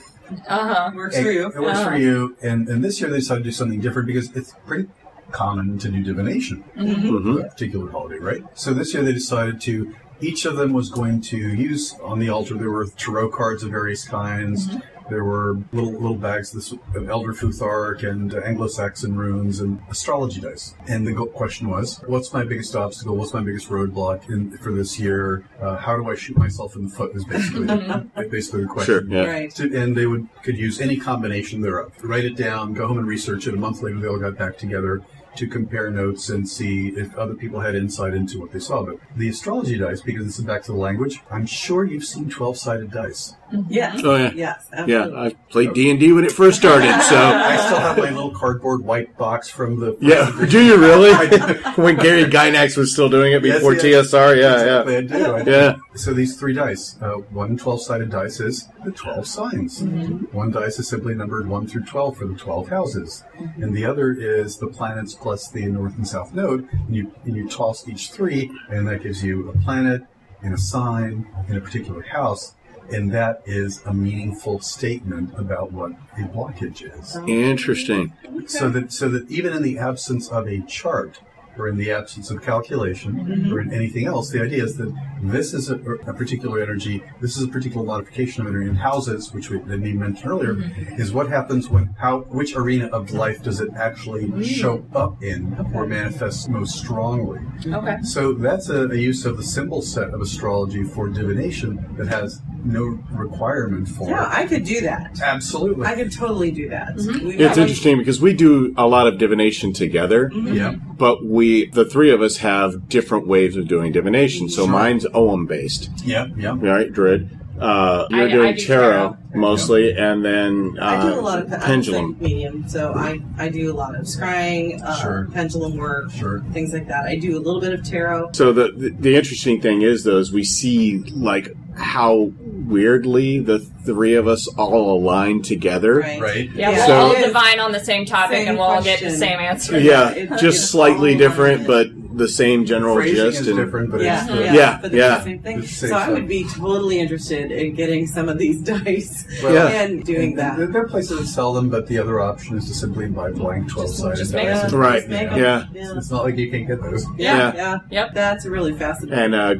[0.47, 0.91] Uh-huh.
[0.95, 1.47] Works for you.
[1.47, 1.95] It works for Uh-huh.
[1.95, 2.38] you.
[2.41, 4.88] And, and this year they decided to do something different because it's pretty
[5.31, 7.09] common to do divination Mhm.
[7.35, 8.43] for a particular holiday, right?
[8.53, 12.29] So this year they decided to, each of them was going to use on the
[12.29, 14.69] altar, there were tarot cards of various kinds,
[15.09, 20.41] there were little little bags this of Elder Futhark and uh, Anglo-Saxon runes and astrology
[20.41, 20.75] dice.
[20.87, 23.15] And the question was, what's my biggest obstacle?
[23.15, 25.45] What's my biggest roadblock in, for this year?
[25.61, 27.15] Uh, how do I shoot myself in the foot?
[27.15, 27.67] Is basically
[28.29, 29.09] basically the question.
[29.09, 29.31] Sure, yeah.
[29.31, 29.55] Right.
[29.55, 31.93] To- and they would could use any combination thereof.
[32.03, 33.53] Write it down, go home and research it.
[33.53, 35.03] A month later, they all got back together
[35.35, 38.83] to compare notes and see if other people had insight into what they saw.
[38.83, 42.29] But the astrology dice, because this is back to the language, I'm sure you've seen
[42.29, 43.35] 12 sided dice.
[43.51, 43.71] Mm-hmm.
[43.71, 44.01] Yes.
[44.03, 44.31] Oh, yeah.
[44.34, 44.69] Yes.
[44.88, 46.86] Yeah, I played D and D when it first started.
[47.05, 49.95] So I still have my little cardboard white box from the.
[50.01, 51.13] yeah, do you really?
[51.75, 54.12] when Gary Gygax was still doing it before yes.
[54.12, 54.99] TSR, yeah, Exactly, yeah.
[54.99, 55.36] I do.
[55.36, 55.51] I do.
[55.51, 55.75] Yeah.
[55.95, 59.81] So these three dice, uh, one 12-sided dice is the 12 signs.
[59.81, 60.36] Mm-hmm.
[60.36, 63.23] One dice is simply numbered 1 through 12 for the 12 houses.
[63.38, 63.63] Mm-hmm.
[63.63, 66.67] And the other is the planets plus the north and south node.
[66.71, 70.01] And you, and you toss each three, and that gives you a planet
[70.41, 72.55] and a sign in a particular house.
[72.91, 77.15] And that is a meaningful statement about what a blockage is.
[77.27, 78.13] Interesting.
[78.47, 81.19] So that so that even in the absence of a chart
[81.57, 83.53] or in the absence of calculation mm-hmm.
[83.53, 87.37] or in anything else, the idea is that this is a, a particular energy, this
[87.37, 88.69] is a particular modification of energy.
[88.69, 91.01] And houses, which we that we mentioned earlier, mm-hmm.
[91.01, 94.43] is what happens when how which arena of life does it actually mm.
[94.43, 95.41] show up in
[95.73, 97.39] or manifest most strongly.
[97.65, 97.97] Okay.
[98.03, 102.41] So that's a, a use of the symbol set of astrology for divination that has
[102.65, 105.19] no requirement for Yeah, I could do that.
[105.21, 105.85] Absolutely.
[105.85, 106.95] I could totally do that.
[106.95, 107.39] Mm-hmm.
[107.39, 110.73] It's interesting because we do a lot of divination together, yeah.
[110.73, 110.93] Mm-hmm.
[110.93, 114.49] but we, the three of us, have different ways of doing divination.
[114.49, 114.71] So Sure.
[114.71, 116.27] mine's Ogham based, Yeah.
[116.38, 116.55] Yeah.
[116.60, 117.29] right, Druid?
[117.59, 119.17] Uh, you're I- I doing do tarot, tarot.
[119.33, 122.17] mostly, and then uh, I do a lot of I'm pendulum.
[122.19, 125.29] medium, so I, I do a lot of scrying, uh, Sure.
[125.33, 126.43] pendulum work, Sure.
[126.51, 127.05] things like that.
[127.05, 128.31] I do a little bit of tarot.
[128.33, 133.59] So the, the the interesting thing is, though, is we see like how weirdly the
[133.59, 135.95] three of us all align together.
[135.99, 136.21] Right.
[136.21, 136.49] Right.
[136.53, 136.77] Yeah, Yeah.
[136.77, 139.39] we'll So- all divine on the same topic Same and we'll all get the same
[139.39, 139.79] answer.
[139.79, 143.41] Yeah, It- just slightly different, but the same general Phrasing gist.
[143.41, 145.17] is and- different, but Yeah, it's yeah, the, Yeah, but yeah.
[145.17, 145.62] the same thing.
[145.62, 149.67] The same So I would be totally interested in getting some of these dice Yeah.
[149.67, 150.58] and doing that.
[150.58, 153.69] There are places that sell them, but the other option is to simply buy blank
[153.69, 154.71] twelve-sided just make dice.
[154.71, 154.80] them.
[154.80, 154.97] Right.
[154.99, 155.38] Just make 'em.
[155.39, 155.65] Yeah.
[155.73, 155.93] yeah.
[155.97, 157.06] It's not like you can't get those.
[157.17, 157.54] Yeah, Yeah.
[157.56, 157.78] yeah.
[157.91, 158.13] Yep.
[158.13, 159.19] That's really fascinating.
[159.23, 159.56] and uh,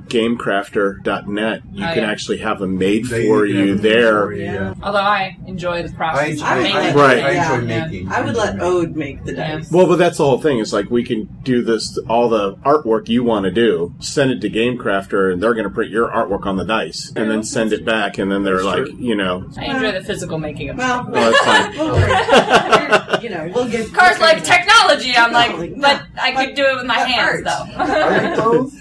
[0.66, 2.10] GameCrafter.net, you Oh, can yeah.
[2.12, 4.26] actually have them made They- for you there.
[4.28, 4.74] for you, Yeah.
[4.82, 6.30] Although I enjoy the I process.
[6.32, 7.20] enjoy, I- I- Right.
[7.24, 7.86] I enjoy Yeah.
[7.88, 8.12] making.
[8.12, 8.62] I would let.
[8.62, 9.70] Ode make the dice.
[9.72, 10.60] Well, but that's the whole thing.
[10.60, 14.40] It's like we can do this, all the artwork you want to do, send it
[14.42, 17.74] to GameCrafter, and they're going to print your artwork on the dice, and then send
[17.74, 18.96] it back, and then they're That's like, true.
[19.00, 21.46] you know, I enjoy the physical making of well, well, that's
[21.78, 23.22] fine.
[23.24, 25.14] you know, we'll get Carr's like technology.
[25.16, 26.04] I'm like, Technology, but.
[26.22, 27.46] I could do it with my But hands art.
[27.46, 28.36] though.
[28.52, 28.74] Both.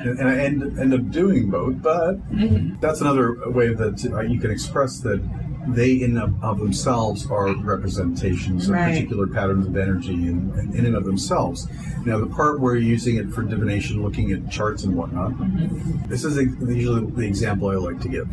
[0.00, 2.16] and I end, end up doing both, but
[2.80, 5.20] that's another way that uh, you can express that
[5.68, 8.94] they in of, of themselves are representations of Right.
[8.94, 11.68] particular patterns of energy in, in, and of themselves.
[12.04, 16.08] Now, the part where you're using it for divination, looking at charts and whatnot, mm-hmm.
[16.08, 18.28] this is usually the example I like to give.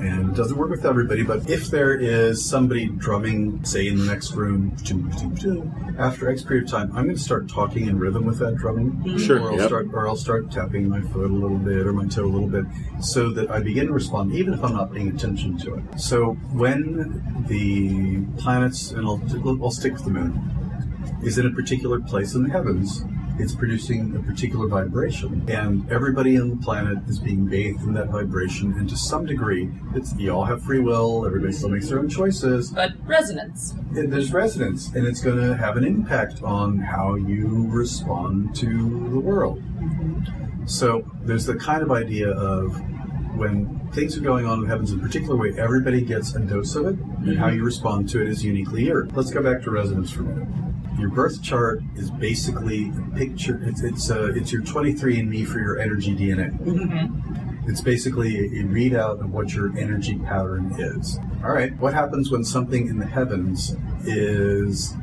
[0.00, 4.04] And it doesn't work with everybody, but if there is somebody drumming, say in the
[4.04, 7.86] next room, toom, toom, toom, after X period of time, I'm going to start talking
[7.86, 8.92] in rhythm with that drumming.
[8.92, 9.18] Mm-hmm.
[9.18, 9.66] Sure, Or I'll, yep.
[9.66, 12.48] start, or I'll start tapping my foot a little bit or my toe a little
[12.48, 12.64] bit
[13.00, 16.00] so that I begin to respond, even if I'm not paying attention to it.
[16.00, 19.20] So when the planets, and I'll,
[19.62, 20.56] I'll stick with the moon,
[21.22, 23.04] is in a particular place in the heavens,
[23.40, 25.44] it's producing a particular vibration.
[25.48, 28.72] And everybody on the planet is being bathed in that vibration.
[28.74, 32.08] And to some degree, it's, you all have free will, everybody still makes their own
[32.08, 32.70] choices.
[32.70, 33.74] But resonance.
[33.96, 38.66] And there's resonance, and it's going to have an impact on how you respond to
[39.10, 39.62] the world.
[40.66, 42.80] So there's the kind of idea of
[43.36, 46.40] when things are going on in the heavens in a particular way, everybody gets a
[46.40, 47.56] dose of it, and how mm-hmm.
[47.56, 49.10] you respond to it is uniquely yours.
[49.14, 50.69] Let's go back to resonance for a minute.
[51.00, 53.58] Your birth chart is basically a picture.
[53.64, 56.54] It's it's uh, it's your 23andMe for your energy DNA.
[57.66, 61.18] It's basically a, a readout of what your energy pattern is.
[61.42, 64.94] All right, what happens when something in the heavens is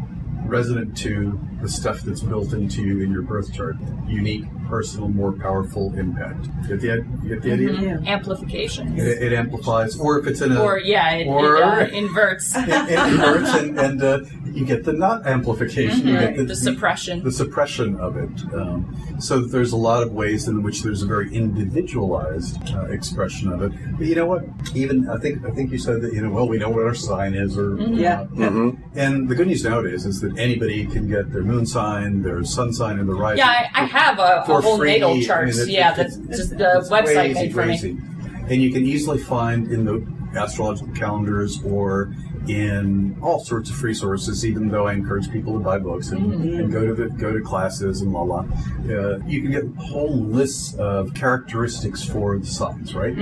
[0.46, 3.76] resonant to the stuff that's built into you in your birth chart?
[4.08, 6.44] Unique, personal, more powerful impact.
[6.68, 7.74] Get the, you get the idea?
[7.74, 7.98] Yeah.
[8.14, 9.00] Amplifications.
[9.02, 12.56] It, it amplifies, or if it's in a Or yeah, it, Or- it uh, inverts.
[12.56, 16.08] it, it inverts and, and uh, you get the not amplification.
[16.08, 17.24] You get the suppression.
[17.24, 18.30] the suppression of it.
[18.54, 23.52] Um, so there's a lot of ways in which there's a very individualized uh, expression
[23.52, 23.72] of it.
[23.98, 24.44] But you know what?
[24.76, 26.94] Even I think I think you said that you know well we know what our
[26.96, 28.22] sign is or Yeah.
[28.40, 32.44] uh, and the good news nowadays is that anybody can get their moon sign, their
[32.44, 33.40] sun sign, and the rising.
[33.40, 34.92] Yeah, I, I have a, for whole free.
[34.94, 37.94] natal I mean, it- yeah, it- that's it's- just the website crazy, made for crazy.
[37.94, 38.02] me.
[38.50, 42.14] And you can easily find in the astrological calendars or
[42.48, 44.46] in all sorts of free sources.
[44.46, 47.42] Even though I encourage people to buy books and, and go to the go to
[47.42, 48.46] classes and la la,
[48.90, 53.14] uh, you can get whole lists of characteristics for the signs, right?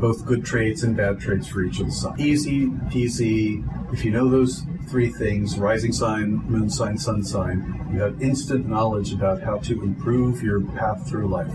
[0.00, 2.20] Both good traits and bad traits for each of the signs.
[2.20, 3.64] Easy peasy.
[3.92, 8.66] If you know those three things rising sign, moon sign, sun sign you have instant
[8.66, 11.54] knowledge about how to improve your path through life.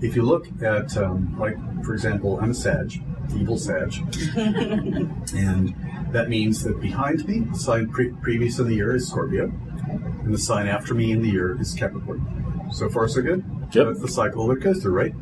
[0.00, 3.02] If you look at, um, like, for example, I'm a Sag,
[3.36, 3.94] evil Sag,
[4.36, 5.74] and
[6.12, 9.50] that means that behind me, the sign pre- previous in the year is Scorpio,
[9.86, 12.68] and the sign after me in the year is Capricorn.
[12.72, 13.44] So far, so good?
[13.72, 13.86] Yep.
[13.86, 15.14] That's the cycle that goes through, right?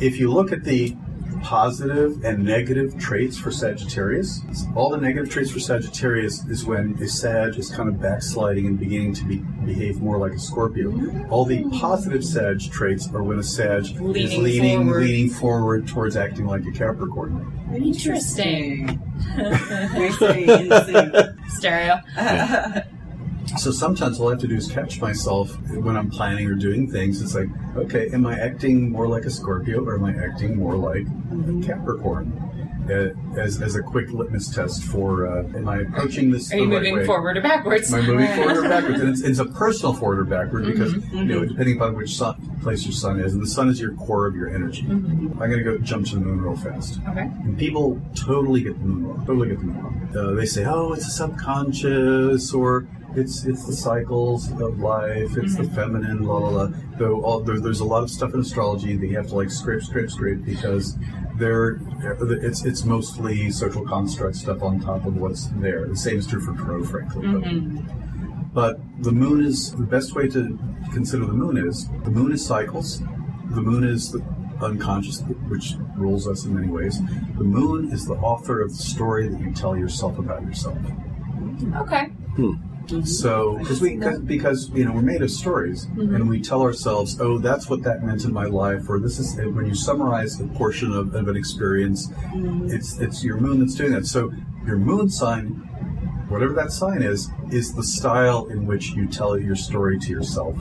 [0.00, 0.96] If you look at the
[1.44, 4.40] positive and negative traits for Sagittarius,
[4.74, 8.78] all the negative traits for Sagittarius is when a Sag is kind of backsliding and
[8.78, 9.36] beginning to be,
[9.66, 10.90] behave more like a Scorpio.
[11.28, 15.00] All the positive Sag traits are when a Sag is Leaning leaning, forward.
[15.02, 17.52] leaning forward towards acting like a Capricorn.
[17.74, 19.00] Interesting.
[19.36, 21.12] We say insane.
[21.48, 22.00] Stereo.
[23.56, 26.90] So sometimes all I have to do is catch myself when I'm planning or doing
[26.90, 27.22] things.
[27.22, 30.76] It's like, okay, am I acting more like a Scorpio or am I acting more
[30.76, 32.32] like a Capricorn?
[32.90, 36.68] As, as a quick litmus test for, uh, am I approaching this Are the you
[36.70, 37.06] right moving way?
[37.06, 37.92] forward or backwards?
[37.92, 39.00] Am I moving forward or backwards?
[39.00, 41.16] And it's, it's a personal forward or backward because, Mm-hmm.
[41.16, 43.94] you know, depending upon which sun, place your sun is, and the sun is your
[43.94, 44.82] core of your energy.
[44.82, 45.42] Mm-hmm.
[45.42, 47.00] I'm going to go jump to the moon real fast.
[47.08, 47.22] Okay.
[47.22, 49.26] And people totally get the moon wrong.
[49.26, 50.08] Totally get the moon wrong.
[50.16, 55.36] Uh, they say, "Oh, it's a subconscious," or "It's it's the cycles of life.
[55.36, 56.68] It's the feminine." La la la.
[56.98, 59.50] Though all, there, there's a lot of stuff in astrology that you have to like
[59.50, 60.96] scrape, scrape, scrape because
[61.36, 65.86] they're uh, it's it's mostly social construct stuff on top of what's there.
[65.86, 67.26] The same is true for tarot, frankly.
[67.26, 68.42] But, mm-hmm.
[68.52, 70.58] but the moon is the best way to
[70.92, 73.00] consider the moon is the moon is cycles.
[73.50, 74.24] The moon is the
[74.62, 76.98] unconscious, which rules us in many ways.
[77.36, 80.78] The moon is the author of the story that you tell yourself about yourself.
[81.76, 82.06] Okay.
[82.36, 82.54] Hmm.
[82.86, 83.04] Mm-hmm.
[83.04, 86.28] So, because we, cause, because you know, we're made of stories, and mm-hmm.
[86.28, 89.44] we tell ourselves, "Oh, that's what that meant in my life," or "This is." Eh,
[89.44, 92.70] when you summarize a portion of, of an experience, mm-hmm.
[92.70, 94.06] it's it's your moon that's doing that.
[94.06, 94.32] So,
[94.66, 95.46] your moon sign,
[96.28, 100.56] whatever that sign is, is the style in which you tell your story to yourself.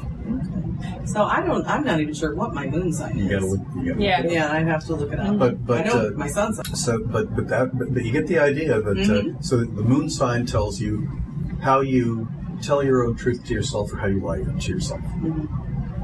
[1.05, 1.65] So I don't.
[1.67, 3.25] I'm not even sure what my moon sign is.
[3.25, 3.59] You gotta look.
[3.75, 4.23] You gotta Yeah.
[4.23, 5.37] Yeah, I'd have to look it up.
[5.37, 6.75] But but I know uh, my sun sign.
[6.75, 10.09] So, but but that but, but you get the idea that uh, so the moon
[10.09, 11.09] sign tells you
[11.63, 12.27] how you
[12.61, 15.01] tell your own truth to yourself, or how you lie to yourself,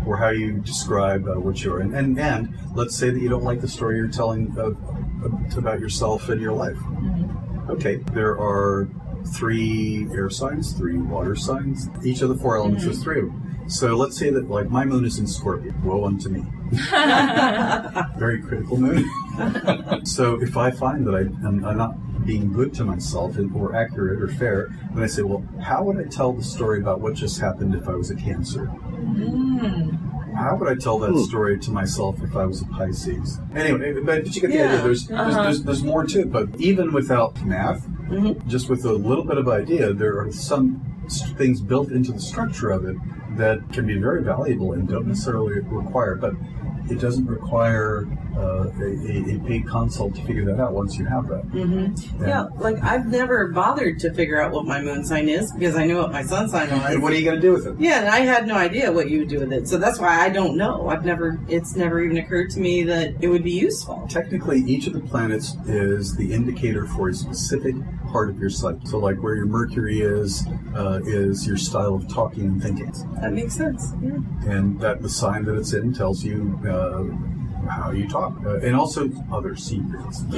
[0.05, 1.81] or how you describe uh, what you're.
[1.81, 4.71] And, and and let's say that you don't like the story you're telling uh,
[5.25, 6.77] uh, about yourself and your life.
[7.69, 8.89] Okay, there are
[9.35, 11.89] three air signs, three water signs.
[12.03, 13.45] Each of the four elements is three of them.
[13.67, 15.73] So let's say that like my moon is in Scorpio.
[15.83, 16.43] Woe unto me.
[18.17, 19.05] Very critical moon.
[20.05, 21.95] so if I find that I am I'm not
[22.29, 25.97] being good to myself and- or accurate or fair, then I say, well, how would
[25.97, 28.65] I tell the story about what just happened if I was a Cancer?
[28.65, 29.89] Hmm.
[30.35, 31.21] How would I tell that hmm.
[31.21, 33.39] story to myself if I was a Pisces?
[33.55, 34.67] Anyway, eh, but, but you get the Yeah.
[34.67, 34.81] idea.
[34.83, 35.43] There's, there's, uh-huh.
[35.43, 36.31] there's there's more to it.
[36.31, 38.47] But even without math, mm-hmm.
[38.47, 40.65] just with a little bit of idea, there are some
[41.39, 42.97] things built into the structure of it
[43.37, 46.13] that can be very valuable and don't necessarily require.
[46.13, 46.33] But
[46.91, 48.07] it doesn't require
[48.39, 51.43] uh, a, a, paid consult to figure that out once you have that.
[51.49, 52.23] Mm-hmm.
[52.25, 55.85] Yeah, like I've never bothered to figure out what my moon sign is because I
[55.85, 56.93] know what my sun sign was.
[56.93, 57.75] And what are you going to do with it?
[57.79, 59.67] Yeah, and I had no idea what you would do with it.
[59.67, 60.87] So that's why I don't know.
[60.87, 64.07] I've never, it's never even occurred to me that it would be useful.
[64.09, 67.75] Technically, each of the planets is the indicator for a specific
[68.11, 68.85] part of your cycle.
[68.85, 73.33] So, like where your Mercury is, uh, is your style of talking and thinking, That
[73.33, 73.93] makes sense.
[74.01, 74.19] Yeah.
[74.47, 77.03] and that the sign that it's in tells you uh,
[77.69, 80.23] how you talk, uh, and also other secrets.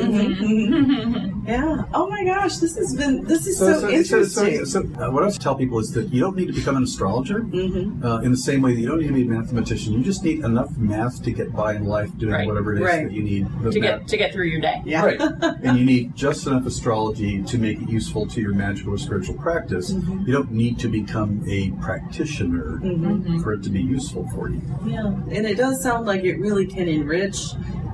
[1.44, 1.84] Yeah.
[1.94, 4.64] Oh my gosh, this has been, this is so, interesting.
[4.66, 7.42] so, uh, what I tell people is that you don't need to become an astrologer
[7.42, 8.06] Mm-hmm.
[8.06, 9.94] uh, in the same way that you don't need to be a mathematician.
[9.94, 12.48] You just need enough math to get by in life doing Right.
[12.48, 13.04] whatever it is Right.
[13.06, 13.48] that you need.
[13.48, 14.82] To math- get to get through your day.
[14.86, 15.04] yeah.
[15.04, 15.20] Right.
[15.64, 19.36] and you need just enough astrology to make it useful to your magical or spiritual
[19.36, 19.92] practice.
[19.94, 20.26] Mm-hmm.
[20.28, 23.42] You don't need to become a practitioner Mm-hmm.
[23.42, 24.62] for it to be useful for you.
[24.86, 25.08] Yeah.
[25.08, 27.21] And it does sound like it really can enrich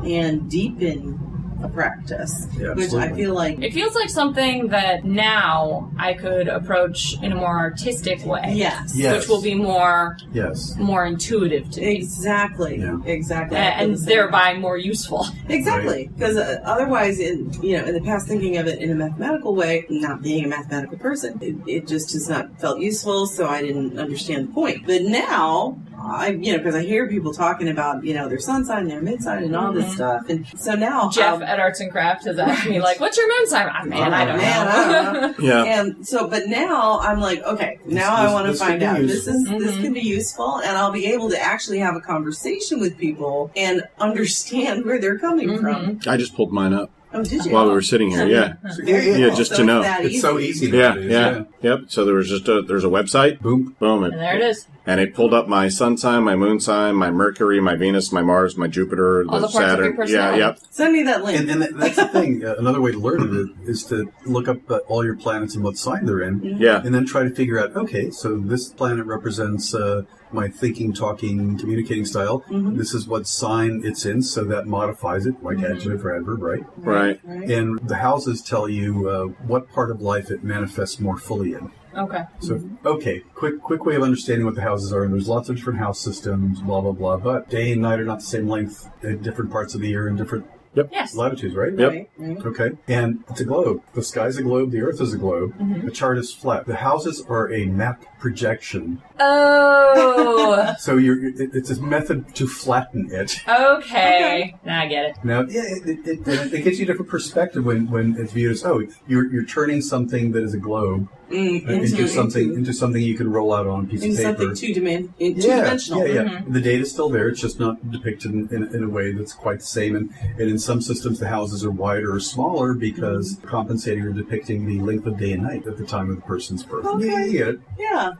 [0.05, 1.19] and deepen
[1.63, 6.47] a practice, Yeah, which I feel like, It feels like something that now I could
[6.47, 8.53] approach in a more artistic way.
[8.53, 8.93] yes.
[8.95, 9.21] Yes.
[9.21, 10.75] Which will be more Yes.
[10.77, 11.95] more intuitive to me.
[11.95, 12.77] Exactly.
[12.77, 12.99] Yeah.
[13.05, 13.57] Exactly.
[13.57, 14.05] a- I and the same.
[14.07, 15.25] thereby more useful.
[15.49, 18.95] Exactly, because uh, otherwise, in you know, in the past, thinking of it in a
[18.95, 23.25] mathematical way, not being a mathematical person, it, it just has not felt useful.
[23.25, 24.85] So I didn't understand the point.
[24.85, 25.79] But now,
[26.09, 29.01] I, you know, because I hear people talking about, you know, their sun sign, their
[29.01, 29.93] mid sign, and all this Mhm.
[29.95, 30.29] stuff.
[30.29, 33.27] And so now, Jeff um, at Arts and Craft has asked me like, "What's your
[33.27, 34.71] moon sign?" Ah, man, I don't Man, know.
[34.71, 35.33] I don't know.
[35.47, 35.63] Yeah.
[35.63, 38.85] And so, but now I'm like, okay, now This- I want to find could be
[38.85, 39.01] out.
[39.01, 39.59] This is useful.
[39.59, 43.51] this can be useful, and I'll be able to actually have a conversation with people
[43.55, 45.59] and understand where they're coming Mhm.
[45.61, 45.99] from.
[46.07, 47.51] I just pulled mine up Oh, did you?
[47.51, 48.25] while we were sitting here.
[48.27, 48.53] Yeah.
[48.71, 49.81] So, Yeah, just So to know.
[50.01, 50.89] It's so easy Yeah.
[50.89, 51.11] nowadays.
[51.11, 51.41] Yeah.
[51.61, 51.79] Yep.
[51.87, 53.39] So there was just a there's a website.
[53.41, 53.75] Boom.
[53.79, 54.03] Boom.
[54.03, 54.65] And And, there it is.
[54.87, 58.21] And it pulled up my sun sign, my moon sign, my Mercury, my Venus, my
[58.21, 59.83] Mars, my Jupiter, All the parts of Saturn.
[59.85, 59.97] your yeah.
[59.97, 60.39] personality.
[60.39, 60.59] Yep.
[60.71, 61.39] Send me that link.
[61.39, 62.43] And, and that- that's the thing.
[62.47, 63.21] Uh, another way to learn
[63.65, 66.81] it is to look up uh, all your planets and what sign they're in, Yeah.
[66.83, 67.75] and then try to figure out.
[67.75, 72.43] Okay, so this planet represents uh, my thinking, talking, communicating style.
[72.49, 72.77] Mhm.
[72.77, 75.71] This is what sign it's in, so that modifies it, like Mhm.
[75.71, 76.63] adjective or adverb, right?
[76.77, 77.19] Right.
[77.25, 77.49] Right.
[77.49, 81.71] And the houses tell you uh, what part of life it manifests more fully in.
[81.97, 82.23] Okay.
[82.39, 85.03] So, okay, quick quick way of understanding what the houses are.
[85.03, 87.17] And there's lots of different house systems, blah blah blah.
[87.17, 90.07] But day and night are not the same length in different parts of the year
[90.07, 90.45] and different
[90.91, 91.15] Yes.
[91.15, 91.73] latitudes, right?
[91.73, 91.91] Yep.
[91.91, 92.45] Right, right.
[92.45, 93.81] Okay, and it's a globe.
[93.95, 94.69] The sky's a globe.
[94.69, 95.53] The Earth is a globe.
[95.59, 95.85] Mhm.
[95.85, 96.67] The chart is flat.
[96.67, 99.01] The houses are a map projection.
[99.19, 100.73] Oh.
[100.79, 103.39] So you're, it, it's a method to flatten it.
[103.47, 104.55] okay.
[104.63, 105.17] Now I get it.
[105.23, 108.51] Now, yeah, it, it, it, it gives you a different perspective when, when it's viewed
[108.51, 112.73] as, oh, you're, you're turning something that is a globe Mm, into, something into, into
[112.73, 114.55] something you can roll out on a piece into of paper.
[114.55, 116.07] something two dimen- in- two yeah, dimensional.
[116.07, 116.23] yeah, yeah.
[116.23, 116.53] Mhm.
[116.53, 117.27] The data's still there.
[117.27, 119.97] It's just not depicted in, in, in a way that's quite the same.
[119.97, 123.47] And, and in some systems, the houses are wider or smaller because Mm-hmm.
[123.49, 126.63] compensating or depicting the length of day and night at the time of the person's
[126.63, 126.85] birth.
[126.85, 127.05] Okay.
[127.07, 127.59] Yeah, you get it.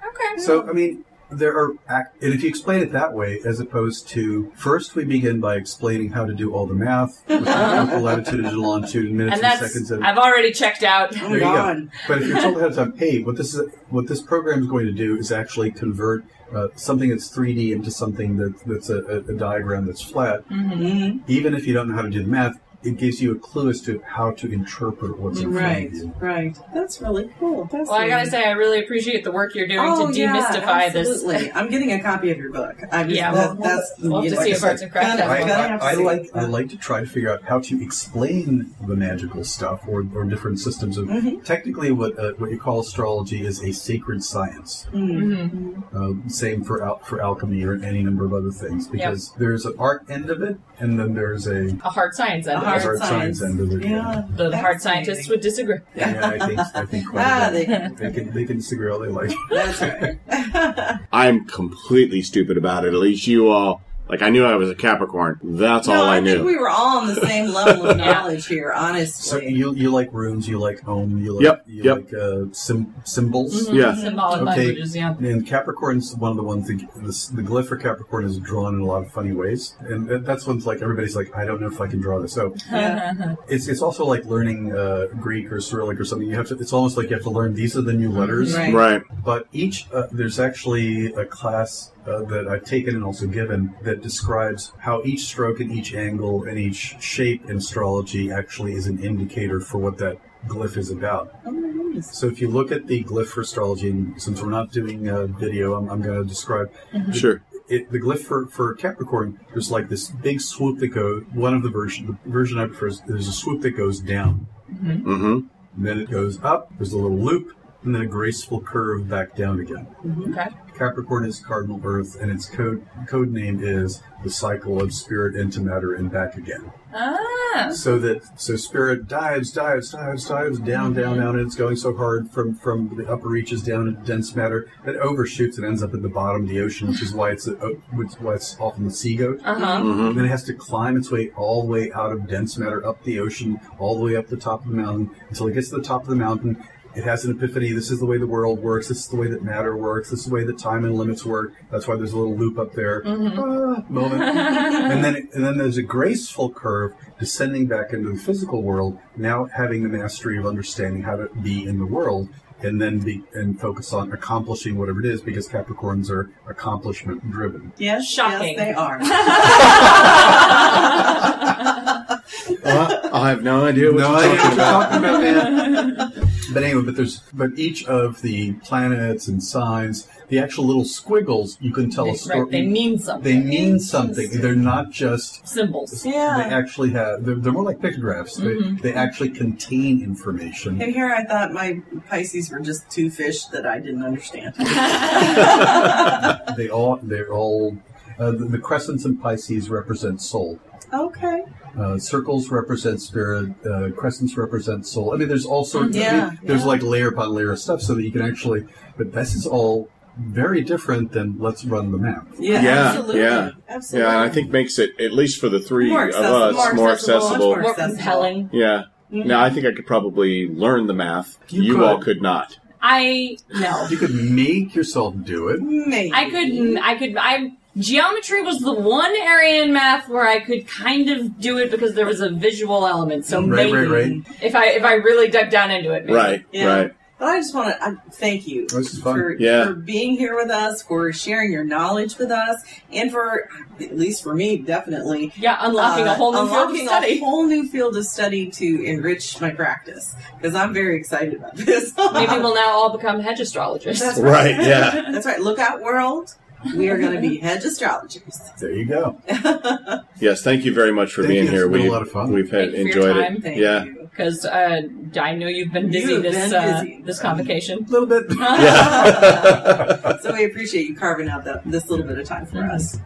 [0.02, 0.10] Yeah.
[0.10, 0.42] Okay.
[0.42, 4.08] So, I mean, there are, act- and if you explain it that way, as opposed
[4.10, 8.46] to first we begin by explaining how to do all the math, with the latitude
[8.46, 9.92] and longitude, and minutes and and, that's seconds.
[9.92, 11.12] And, I've already checked out.
[11.12, 11.78] There my you God.
[11.86, 11.90] go.
[12.08, 14.68] But if you're told ahead of time, hey, what this is, what this program is
[14.68, 16.24] going to do is actually convert
[16.56, 20.48] uh, something that's 3D into something that, that's a, a, a diagram that's flat.
[20.48, 21.22] Mhm.
[21.28, 23.70] Even if you don't know how to do the math, it gives you a clue
[23.70, 26.14] as to how to interpret what's in Right, front of you.
[26.20, 26.58] right.
[26.74, 27.66] That's really cool.
[27.72, 30.36] That's Well, I gotta say, I really appreciate the work you're doing oh, to yeah,
[30.36, 31.10] demystify this.
[31.10, 31.52] absolutely.
[31.54, 32.78] I'm getting a copy of your book.
[32.92, 35.18] I just, Yeah, that, we'll- that's we'll have to see if I Arts and Crafts
[35.18, 35.48] gotta- I, one.
[35.48, 36.30] gotta have I, I like.
[36.36, 40.24] I like to try to figure out how to explain the magical stuff or, or
[40.24, 41.44] different systems of Mhm.
[41.44, 44.88] technically what uh, what you call astrology is a sacred science.
[44.94, 45.84] Mm.
[45.92, 46.24] Mhm.
[46.26, 49.74] Uh, same for al- for alchemy or any number of other things because there's an
[49.80, 52.62] art end of it and then there's a A hard science end.
[52.68, 53.40] A of hard hard science.
[53.40, 53.88] science end of it.
[53.90, 54.24] Yeah.
[54.36, 55.06] The hard Fascinating.
[55.06, 55.78] scientists would disagree.
[55.96, 59.08] Yeah, I think I think quite Ah, they, They can they can disagree all they
[59.08, 59.32] like.
[59.50, 61.00] that's right.
[61.12, 62.94] I'm completely stupid about it.
[62.94, 65.40] At least you all, like, I knew I was a Capricorn.
[65.44, 66.36] That's no, all I, I, knew.
[66.36, 69.50] think we were all on the same level of knowledge here, So honestly.
[69.54, 71.98] you you like runes, you like Ogham, you like Yep, you yep.
[71.98, 73.68] like uh, sim- symbols.
[73.70, 73.74] Mhm.
[73.76, 73.96] Yeah.
[73.96, 74.50] Symbolic Okay.
[74.66, 75.16] languages, yeah.
[75.18, 78.82] And Capricorn's one of the ones that the, the glyph for Capricorn is drawn in
[78.82, 81.82] a lot of funny ways, and that's one's like everybody's like, I don't know if
[81.82, 82.34] I can draw this.
[82.34, 83.36] So Yeah.
[83.50, 86.28] it's it's also like learning uh, Greek or Cyrillic or something.
[86.28, 86.58] You have to.
[86.60, 88.56] It's almost like you have to learn these are the new letters.
[88.56, 88.74] Right.
[88.74, 89.02] right.
[89.24, 94.02] But each uh, there's actually a class uh, that I've taken and also given that
[94.02, 99.00] describes how each stroke and each angle and each shape in astrology actually is an
[99.04, 101.36] indicator for what that glyph is about.
[101.46, 102.10] Oh my goodness.
[102.18, 105.28] So if you look at the glyph for astrology, and since we're not doing a
[105.28, 106.72] video, I'm, I'm going to describe
[107.14, 107.42] Sure.
[107.68, 109.40] it, the glyph for, for Capricorn.
[109.52, 111.24] There's like this big swoop that goes.
[111.34, 114.48] One of the version, the version I prefer is there's a swoop that goes down,
[114.72, 115.26] Mm-hmm.
[115.34, 115.50] and
[115.88, 116.72] then it goes up.
[116.78, 117.54] There's a little loop,
[117.84, 119.88] and then a graceful curve back down again.
[120.30, 120.50] Okay.
[120.78, 125.62] Capricorn is cardinal Earth, and its code code name is the cycle of spirit into
[125.62, 126.72] matter and back again.
[126.94, 127.70] Ah.
[127.72, 131.96] So that so spirit dives, dives, dives, dives down, down, down, and it's going so
[131.96, 135.82] hard from from the upper reaches down into dense matter that it overshoots and ends
[135.82, 137.54] up at the bottom of the ocean, which is why it's a,
[137.94, 139.42] which is why it's often the sea goat.
[139.44, 139.82] Uh huh.
[139.82, 140.08] Mm-hmm.
[140.08, 142.86] And then it has to climb its way all the way out of dense matter
[142.86, 145.70] up the ocean, all the way up the top of the mountain until it gets
[145.70, 146.64] to the top of the mountain.
[146.98, 147.74] It has an epiphany.
[147.74, 148.88] This is the way the world works.
[148.88, 150.10] This is the way that matter works.
[150.10, 151.54] This is the way that time and limits work.
[151.70, 153.04] That's why there's a little loop up there.
[153.06, 154.24] Ah, moment.
[154.24, 158.98] and then, and then there's a graceful curve descending back into the physical world.
[159.16, 162.30] Now having the mastery of understanding how to be in the world,
[162.62, 167.72] and then be and focus on accomplishing whatever it is, because Capricorns are accomplishment driven.
[167.78, 168.56] Yes, Shocking.
[168.56, 169.00] yes, they are.
[172.64, 175.58] Uh, I have no idea what No you're idea talking what you're about.
[175.62, 176.12] talking about, man.
[176.54, 181.58] But anyway, but there's but each of the planets and signs, the actual little squiggles,
[181.62, 182.42] you can tell They, a story.
[182.42, 183.24] right, they mean something.
[183.24, 184.30] They mean something.
[184.42, 186.06] They're not just Symbols.
[186.06, 186.38] Yeah.
[186.38, 187.26] They actually have.
[187.26, 188.40] They're, they're more like pictographs.
[188.40, 188.76] Mm-hmm.
[188.78, 190.82] They, they actually contain information.
[190.82, 194.54] And here I thought my Pisces were just two fish that I didn't understand.
[196.58, 197.00] they all.
[197.04, 197.78] They're all.
[198.20, 200.60] Uh, the, the crescents and Pisces represent soul.
[200.94, 201.44] okay.
[201.78, 203.52] Uh, circles represent spirit.
[203.66, 205.14] Uh, crescents represent soul.
[205.14, 205.96] I mean, there's all sorts.
[205.96, 206.68] Yeah, Of, there's yeah.
[206.68, 208.66] like layer upon layer of stuff, so that you can actually.
[208.98, 212.28] But this is all very different than let's run the map.
[212.40, 213.22] Yeah, Yeah, absolutely.
[213.22, 213.52] yeah.
[213.70, 214.10] Absolutely.
[214.12, 217.16] Yeah, I think makes it at least for the three of us more more accessible,
[217.20, 217.46] much accessible.
[217.46, 218.50] more More compelling.
[218.52, 218.86] Yeah.
[219.12, 219.28] Mm-hmm.
[219.28, 221.38] Now I think I could probably learn the math.
[221.50, 221.84] You You, could.
[221.84, 222.58] all could not.
[222.82, 223.88] I no.
[223.90, 225.62] You could make yourself do it.
[225.62, 226.12] Maybe.
[226.14, 226.78] I could.
[226.80, 227.16] I could.
[227.18, 231.72] I geometry was the one area in math where I could kind of do it
[231.72, 233.26] because there was a visual element.
[233.26, 234.28] So Right, maybe right, right.
[234.42, 236.14] if I if I really dug down into it, maybe.
[236.14, 236.46] Right.
[236.52, 236.66] Yeah.
[236.76, 236.94] Right.
[237.20, 239.16] But I just want to um, thank you This is fun.
[239.16, 239.66] for, Yeah.
[239.66, 242.62] for being here with us, for sharing your knowledge with us,
[242.94, 243.50] and for,
[243.82, 247.08] at least for me, definitely, Yeah, unlocking a uh, whole new field of unlocking study.
[247.14, 250.16] a whole new field of study to enrich my practice.
[250.40, 251.92] Because I'm very excited about this.
[251.98, 254.04] Maybe we'll now all become hedge astrologists.
[254.06, 254.52] That's Right.
[254.62, 255.10] Yeah.
[255.12, 255.40] That's right.
[255.40, 256.36] Look out, world.
[256.76, 258.40] We are going to be hedge astrologers.
[258.60, 259.22] There you go.
[260.20, 260.42] Yes.
[260.42, 261.52] Thank you very much for Thank being you.
[261.52, 261.66] here.
[261.66, 262.32] It's been a we, lot of fun.
[262.32, 263.44] We've had Thank you for your enjoyed it.
[263.44, 263.84] Thank yeah.
[263.84, 264.10] you.
[264.10, 264.82] Because uh,
[265.22, 267.02] I know you've been busy You've this been uh, busy.
[267.04, 267.84] this convocation.
[267.84, 268.26] A little bit.
[268.40, 270.18] Yeah.
[270.24, 272.98] So we appreciate you carving out that, this little bit of time for us.